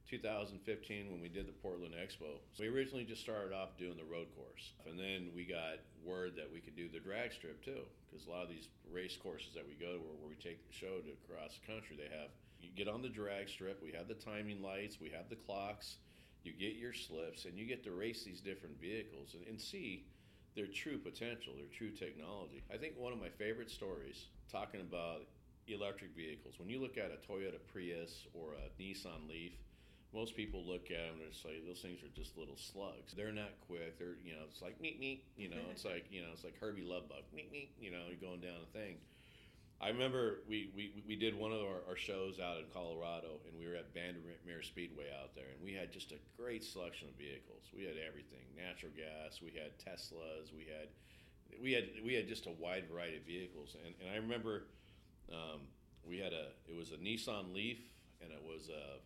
2015 0.09 1.11
when 1.11 1.21
we 1.21 1.29
did 1.29 1.47
the 1.47 1.53
Portland 1.61 1.93
Expo. 1.93 2.41
So 2.53 2.63
we 2.63 2.67
originally 2.67 3.05
just 3.05 3.21
started 3.21 3.53
off 3.53 3.77
doing 3.77 3.95
the 3.95 4.09
road 4.09 4.27
course, 4.35 4.73
and 4.89 4.97
then 4.97 5.29
we 5.35 5.45
got 5.45 5.85
word 6.03 6.33
that 6.35 6.49
we 6.51 6.59
could 6.59 6.75
do 6.75 6.89
the 6.89 6.99
drag 6.99 7.31
strip 7.31 7.63
too, 7.63 7.85
because 8.09 8.25
a 8.25 8.29
lot 8.29 8.43
of 8.43 8.49
these 8.49 8.69
race 8.91 9.15
courses 9.15 9.53
that 9.53 9.67
we 9.67 9.75
go 9.75 9.93
to, 9.93 9.99
where, 9.99 10.17
where 10.17 10.29
we 10.29 10.35
take 10.35 10.65
the 10.65 10.73
show 10.73 10.97
to 11.05 11.13
across 11.23 11.59
the 11.61 11.65
country, 11.71 11.95
they 11.95 12.09
have 12.09 12.29
you 12.61 12.69
get 12.75 12.87
on 12.87 13.01
the 13.01 13.09
drag 13.09 13.49
strip. 13.49 13.81
We 13.83 13.91
have 13.93 14.07
the 14.07 14.15
timing 14.15 14.61
lights, 14.61 14.99
we 14.99 15.09
have 15.09 15.29
the 15.29 15.35
clocks. 15.35 15.97
You 16.43 16.53
get 16.53 16.75
your 16.75 16.93
slips, 16.93 17.45
and 17.45 17.57
you 17.57 17.65
get 17.65 17.83
to 17.83 17.91
race 17.91 18.23
these 18.23 18.39
different 18.39 18.79
vehicles 18.79 19.33
and, 19.33 19.45
and 19.47 19.59
see 19.59 20.05
their 20.55 20.67
true 20.67 20.97
potential, 20.97 21.53
their 21.55 21.67
true 21.67 21.91
technology. 21.91 22.63
I 22.73 22.77
think 22.77 22.95
one 22.97 23.13
of 23.13 23.19
my 23.19 23.29
favorite 23.29 23.69
stories 23.69 24.25
talking 24.51 24.81
about 24.81 25.21
electric 25.67 26.15
vehicles. 26.15 26.55
When 26.57 26.69
you 26.69 26.81
look 26.81 26.97
at 26.97 27.11
a 27.11 27.31
Toyota 27.31 27.59
Prius 27.71 28.25
or 28.33 28.53
a 28.53 28.81
Nissan 28.81 29.29
Leaf, 29.29 29.53
most 30.13 30.35
people 30.35 30.65
look 30.65 30.89
at 30.89 31.05
them 31.05 31.21
and 31.21 31.33
say 31.33 31.61
those 31.65 31.81
things 31.81 32.01
are 32.01 32.13
just 32.15 32.37
little 32.37 32.57
slugs. 32.57 33.13
They're 33.15 33.31
not 33.31 33.53
quick. 33.67 33.99
They're 33.99 34.17
you 34.23 34.33
know 34.33 34.45
it's 34.49 34.61
like 34.61 34.81
meet 34.81 34.99
meet. 34.99 35.23
You 35.37 35.49
know 35.49 35.61
it's 35.71 35.85
like 35.85 36.05
you 36.09 36.21
know 36.21 36.29
it's 36.33 36.43
like 36.43 36.57
Herbie 36.59 36.85
Love 36.85 37.09
Bug 37.09 37.23
meet 37.33 37.51
meet. 37.51 37.71
You 37.79 37.91
know 37.91 38.09
you're 38.09 38.21
going 38.21 38.41
down 38.41 38.57
a 38.63 38.71
thing. 38.77 38.97
I 39.79 39.87
remember 39.87 40.43
we, 40.43 40.71
we, 40.75 40.91
we 41.07 41.15
did 41.15 41.39
one 41.39 41.53
of 41.53 41.61
our, 41.61 41.79
our, 41.87 41.95
shows 41.95 42.35
out 42.35 42.59
in 42.59 42.65
Colorado, 42.73 43.39
and 43.47 43.55
we 43.57 43.65
were 43.65 43.79
at 43.79 43.95
Bandimere 43.95 44.59
Speedway 44.59 45.07
out 45.23 45.31
there, 45.35 45.47
and 45.55 45.63
we 45.63 45.71
had 45.71 45.89
just 45.89 46.11
a 46.11 46.19
great 46.35 46.65
selection 46.65 47.07
of 47.07 47.15
vehicles. 47.15 47.63
We 47.71 47.87
had 47.87 47.95
everything: 47.95 48.43
natural 48.59 48.91
gas, 48.91 49.39
we 49.39 49.55
had 49.55 49.71
Teslas, 49.79 50.51
we 50.51 50.67
had 50.67 50.91
we 51.61 51.71
had 51.71 51.85
we 52.03 52.13
had 52.13 52.27
just 52.27 52.45
a 52.45 52.51
wide 52.59 52.91
variety 52.91 53.17
of 53.17 53.23
vehicles. 53.23 53.77
And, 53.79 53.95
and 54.03 54.11
I 54.11 54.17
remember 54.17 54.67
um, 55.31 55.61
we 56.03 56.19
had 56.19 56.33
a 56.33 56.51
it 56.67 56.75
was 56.75 56.91
a 56.91 56.97
Nissan 56.97 57.53
Leaf, 57.53 57.79
and 58.21 58.31
it 58.31 58.43
was 58.43 58.67
a 58.67 58.99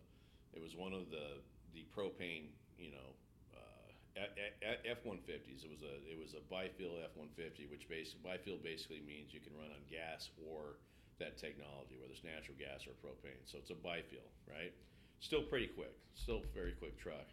it 0.54 0.62
was 0.62 0.74
one 0.74 0.94
of 0.94 1.10
the 1.10 1.42
the 1.74 1.84
propane 1.90 2.54
you 2.78 2.94
know 2.94 3.08
uh, 3.54 4.78
F 4.86 5.04
one 5.04 5.18
fifties. 5.18 5.66
It 5.66 5.70
was 5.70 5.82
a 5.82 5.94
it 6.06 6.18
was 6.18 6.34
a 6.34 6.42
bifuel 6.46 7.02
F 7.02 7.12
one 7.18 7.28
fifty, 7.36 7.66
which 7.66 7.88
basically 7.88 8.22
bifuel 8.22 8.62
basically 8.62 9.02
means 9.02 9.34
you 9.34 9.40
can 9.42 9.52
run 9.58 9.74
on 9.74 9.82
gas 9.90 10.30
or 10.38 10.78
that 11.18 11.38
technology, 11.38 11.98
whether 12.00 12.12
it's 12.12 12.24
natural 12.24 12.56
gas 12.58 12.86
or 12.86 12.94
propane. 13.02 13.42
So 13.46 13.58
it's 13.58 13.70
a 13.70 13.78
bifuel, 13.78 14.30
right? 14.48 14.72
Still 15.20 15.42
pretty 15.42 15.68
quick, 15.68 15.94
still 16.14 16.42
very 16.54 16.72
quick 16.72 16.98
truck. 16.98 17.26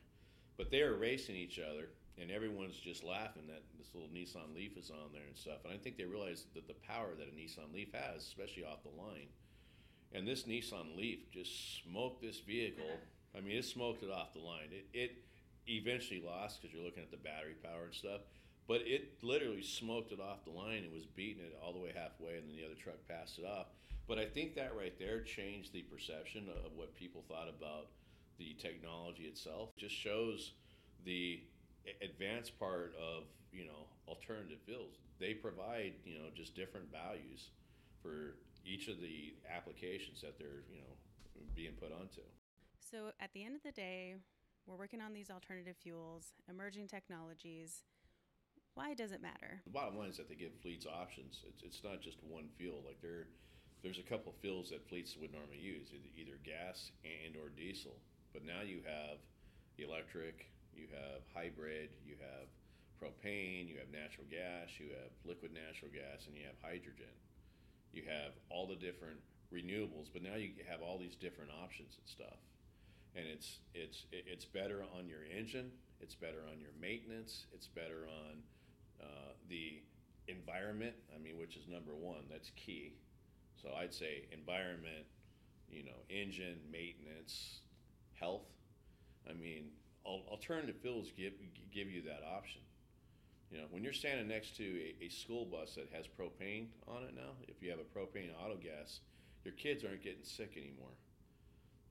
But 0.57 0.69
they 0.69 0.81
are 0.81 0.95
racing 0.95 1.35
each 1.35 1.59
other, 1.59 1.89
and 2.17 2.29
everyone's 2.29 2.77
just 2.77 3.03
laughing 3.03 3.47
that 3.47 3.63
this 3.77 3.89
little 3.93 4.09
Nissan 4.09 4.53
Leaf 4.55 4.77
is 4.77 4.91
on 4.91 5.11
there 5.13 5.25
and 5.25 5.35
stuff. 5.35 5.65
And 5.65 5.73
I 5.73 5.77
think 5.77 5.97
they 5.97 6.05
realize 6.05 6.45
that 6.53 6.67
the 6.67 6.77
power 6.85 7.09
that 7.17 7.27
a 7.27 7.31
Nissan 7.31 7.73
Leaf 7.73 7.93
has, 7.93 8.23
especially 8.23 8.63
off 8.63 8.83
the 8.83 8.93
line. 9.01 9.29
And 10.13 10.27
this 10.27 10.43
Nissan 10.43 10.97
Leaf 10.97 11.31
just 11.31 11.83
smoked 11.83 12.21
this 12.21 12.39
vehicle. 12.39 12.99
I 13.35 13.39
mean, 13.39 13.57
it 13.57 13.65
smoked 13.65 14.03
it 14.03 14.11
off 14.11 14.33
the 14.33 14.39
line. 14.39 14.69
It 14.71 14.87
it 14.93 15.11
eventually 15.67 16.21
lost 16.21 16.61
because 16.61 16.73
you're 16.75 16.83
looking 16.83 17.03
at 17.03 17.11
the 17.11 17.17
battery 17.17 17.55
power 17.63 17.85
and 17.85 17.93
stuff. 17.93 18.21
But 18.67 18.81
it 18.85 19.17
literally 19.21 19.63
smoked 19.63 20.11
it 20.11 20.19
off 20.19 20.45
the 20.45 20.51
line 20.51 20.83
and 20.83 20.93
was 20.93 21.05
beating 21.05 21.43
it 21.43 21.57
all 21.61 21.73
the 21.73 21.79
way 21.79 21.91
halfway, 21.95 22.37
and 22.37 22.47
then 22.47 22.55
the 22.55 22.65
other 22.65 22.75
truck 22.75 22.95
passed 23.07 23.39
it 23.39 23.45
off. 23.45 23.67
But 24.07 24.19
I 24.19 24.25
think 24.25 24.55
that 24.55 24.75
right 24.75 24.97
there 24.99 25.21
changed 25.21 25.73
the 25.73 25.83
perception 25.83 26.47
of 26.65 26.71
what 26.75 26.95
people 26.95 27.23
thought 27.27 27.49
about 27.49 27.87
the 28.37 28.55
technology 28.59 29.23
itself. 29.23 29.69
It 29.77 29.81
just 29.81 29.95
shows 29.95 30.53
the 31.05 31.41
advanced 32.01 32.59
part 32.59 32.93
of 32.99 33.23
you 33.51 33.65
know 33.65 33.87
alternative 34.07 34.59
fuels. 34.65 34.95
They 35.19 35.33
provide 35.33 35.93
you 36.05 36.15
know 36.15 36.29
just 36.35 36.55
different 36.55 36.91
values 36.91 37.49
for 38.01 38.35
each 38.65 38.87
of 38.87 39.01
the 39.01 39.33
applications 39.49 40.21
that 40.21 40.37
they're 40.37 40.63
you 40.69 40.79
know 40.79 40.93
being 41.55 41.73
put 41.79 41.91
onto. 41.91 42.21
So 42.79 43.11
at 43.19 43.31
the 43.33 43.43
end 43.43 43.55
of 43.55 43.63
the 43.63 43.71
day, 43.71 44.15
we're 44.67 44.77
working 44.77 45.01
on 45.01 45.13
these 45.13 45.31
alternative 45.31 45.75
fuels, 45.81 46.33
emerging 46.49 46.87
technologies. 46.87 47.83
Why 48.73 48.93
does 48.93 49.11
it 49.11 49.21
matter? 49.21 49.61
The 49.65 49.71
bottom 49.71 49.97
line 49.97 50.09
is 50.09 50.17
that 50.17 50.29
they 50.29 50.35
give 50.35 50.51
fleets 50.61 50.85
options. 50.85 51.43
It's, 51.47 51.63
it's 51.63 51.83
not 51.83 52.01
just 52.01 52.17
one 52.23 52.47
fuel. 52.57 52.83
Like 52.85 53.01
there, 53.01 53.27
there's 53.83 53.99
a 53.99 54.07
couple 54.07 54.31
of 54.31 54.37
fuels 54.39 54.69
that 54.69 54.87
fleets 54.87 55.17
would 55.19 55.33
normally 55.33 55.59
use, 55.59 55.91
either, 55.91 56.11
either 56.15 56.37
gas 56.43 56.91
and 57.03 57.35
or 57.35 57.49
diesel. 57.49 57.95
But 58.31 58.45
now 58.45 58.63
you 58.63 58.79
have 58.87 59.19
electric, 59.77 60.47
you 60.73 60.87
have 60.91 61.27
hybrid, 61.33 61.89
you 62.05 62.15
have 62.21 62.47
propane, 62.95 63.67
you 63.67 63.75
have 63.81 63.91
natural 63.91 64.27
gas, 64.29 64.71
you 64.79 64.93
have 64.95 65.11
liquid 65.25 65.51
natural 65.51 65.91
gas, 65.91 66.27
and 66.27 66.37
you 66.37 66.45
have 66.47 66.55
hydrogen. 66.61 67.11
You 67.93 68.03
have 68.07 68.33
all 68.49 68.67
the 68.67 68.75
different 68.75 69.19
renewables, 69.53 70.07
but 70.11 70.23
now 70.23 70.35
you 70.35 70.51
have 70.69 70.81
all 70.81 70.97
these 70.97 71.15
different 71.15 71.51
options 71.51 71.97
and 71.97 72.07
stuff 72.07 72.39
and 73.15 73.25
it's 73.27 73.59
it's 73.73 74.05
it's 74.11 74.45
better 74.45 74.83
on 74.97 75.07
your 75.07 75.23
engine. 75.25 75.71
It's 75.99 76.15
better 76.15 76.43
on 76.51 76.59
your 76.59 76.71
maintenance. 76.79 77.45
It's 77.53 77.67
better 77.67 78.07
on 78.07 78.37
uh, 79.01 79.31
the 79.49 79.81
environment. 80.27 80.95
I 81.15 81.21
mean, 81.21 81.37
which 81.37 81.57
is 81.57 81.67
number 81.67 81.93
one. 81.93 82.23
That's 82.29 82.51
key. 82.55 82.93
So 83.61 83.69
I'd 83.77 83.93
say 83.93 84.27
environment, 84.31 85.05
you 85.69 85.83
know, 85.83 85.99
engine 86.09 86.59
maintenance, 86.71 87.59
health. 88.13 88.47
I 89.29 89.33
mean, 89.33 89.65
alternative 90.05 90.75
fuels 90.81 91.11
give 91.15 91.33
give 91.73 91.89
you 91.89 92.01
that 92.03 92.23
option. 92.25 92.61
You 93.51 93.59
know, 93.59 93.65
when 93.69 93.83
you're 93.83 93.93
standing 93.93 94.27
next 94.27 94.55
to 94.57 94.63
a, 94.63 95.05
a 95.05 95.09
school 95.09 95.45
bus 95.45 95.75
that 95.75 95.89
has 95.91 96.05
propane 96.07 96.67
on 96.87 97.03
it 97.03 97.13
now, 97.15 97.33
if 97.47 97.61
you 97.61 97.69
have 97.69 97.79
a 97.79 97.99
propane 97.99 98.29
auto 98.43 98.55
gas, 98.55 99.01
your 99.43 99.53
kids 99.53 99.83
aren't 99.83 100.03
getting 100.03 100.23
sick 100.23 100.53
anymore 100.55 100.95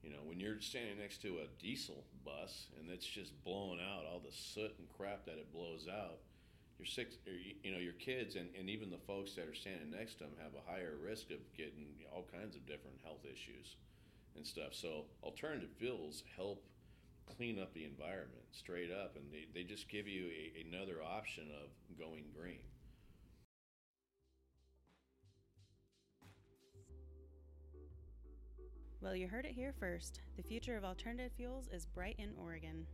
you 0.03 0.11
know, 0.11 0.21
when 0.25 0.41
you're 0.41 0.61
standing 0.61 0.99
next 0.99 1.21
to 1.23 1.39
a 1.45 1.63
diesel 1.63 2.05
bus 2.25 2.69
and 2.79 2.91
it's 2.91 3.07
just 3.07 3.33
blowing 3.45 3.81
out 3.81 4.05
all 4.11 4.21
the 4.21 4.33
soot 4.33 4.75
and 4.79 4.89
crap 4.97 5.27
that 5.27 5.37
it 5.37 5.53
blows 5.53 5.87
out, 5.89 6.19
your 6.79 6.87
six, 6.87 7.17
you 7.63 7.73
know, 7.73 7.79
your 7.79 7.93
kids 7.95 8.37
and, 8.37 8.49
and 8.59 8.71
even 8.71 8.89
the 8.89 9.05
folks 9.07 9.35
that 9.35 9.47
are 9.47 9.55
standing 9.55 9.91
next 9.91 10.15
to 10.15 10.25
them 10.25 10.33
have 10.43 10.53
a 10.55 10.71
higher 10.71 10.95
risk 11.03 11.31
of 11.31 11.39
getting 11.55 11.87
all 12.11 12.27
kinds 12.33 12.57
of 12.57 12.65
different 12.67 12.97
health 13.05 13.25
issues 13.25 13.77
and 14.37 14.47
stuff. 14.47 14.73
So 14.73 15.05
alternative 15.23 15.69
fuels 15.79 16.23
help 16.35 16.65
clean 17.37 17.59
up 17.59 17.73
the 17.75 17.85
environment 17.85 18.45
straight 18.53 18.91
up, 18.91 19.17
and 19.17 19.25
they, 19.33 19.47
they 19.55 19.65
just 19.65 19.89
give 19.89 20.07
you 20.07 20.27
a, 20.27 20.67
another 20.67 21.03
option 21.03 21.49
of 21.63 21.71
going 21.99 22.25
green. 22.37 22.61
Well, 29.01 29.17
you 29.17 29.29
heard 29.29 29.47
it 29.47 29.53
here 29.53 29.73
first. 29.81 30.21
The 30.37 30.43
future 30.43 30.77
of 30.77 30.85
alternative 30.85 31.33
fuels 31.35 31.69
is 31.73 31.87
bright 31.87 32.17
in 32.19 32.33
Oregon. 32.39 32.87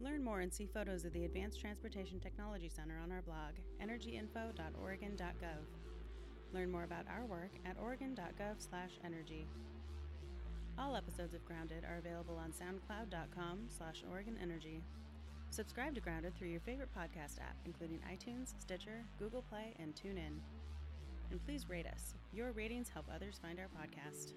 Learn 0.00 0.24
more 0.24 0.40
and 0.40 0.52
see 0.52 0.66
photos 0.66 1.04
of 1.04 1.12
the 1.12 1.24
Advanced 1.24 1.60
Transportation 1.60 2.18
Technology 2.18 2.68
Center 2.68 2.98
on 3.00 3.12
our 3.12 3.22
blog, 3.22 3.54
energyinfo.oregon.gov. 3.80 5.64
Learn 6.52 6.70
more 6.70 6.82
about 6.82 7.06
our 7.08 7.26
work 7.26 7.52
at 7.64 7.76
oregon.gov/energy. 7.80 9.46
All 10.78 10.96
episodes 10.96 11.34
of 11.34 11.44
Grounded 11.44 11.84
are 11.84 11.98
available 11.98 12.36
on 12.36 12.52
soundcloud.com 12.52 13.68
slash 13.68 14.02
oregonenergy. 14.10 14.80
Subscribe 15.50 15.94
to 15.94 16.00
Grounded 16.00 16.34
through 16.34 16.48
your 16.48 16.60
favorite 16.60 16.88
podcast 16.96 17.38
app, 17.38 17.56
including 17.64 18.00
iTunes, 18.10 18.54
Stitcher, 18.58 19.04
Google 19.18 19.42
Play, 19.42 19.74
and 19.78 19.94
TuneIn. 19.94 20.40
And 21.30 21.44
please 21.44 21.68
rate 21.68 21.86
us. 21.86 22.14
Your 22.32 22.50
ratings 22.52 22.88
help 22.88 23.06
others 23.14 23.38
find 23.40 23.58
our 23.60 23.68
podcast. 23.68 24.32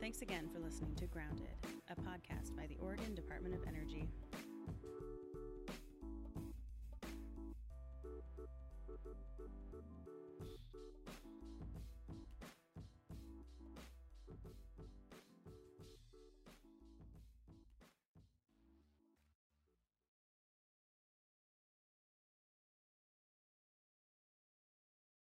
Thanks 0.00 0.22
again 0.22 0.48
for 0.52 0.60
listening 0.60 0.94
to 0.96 1.06
Grounded, 1.06 1.48
a 1.90 2.00
podcast 2.00 2.56
by 2.56 2.66
the 2.66 2.76
Oregon 2.82 3.14
Department 3.14 3.54
of 3.54 3.60
Energy. 3.66 4.08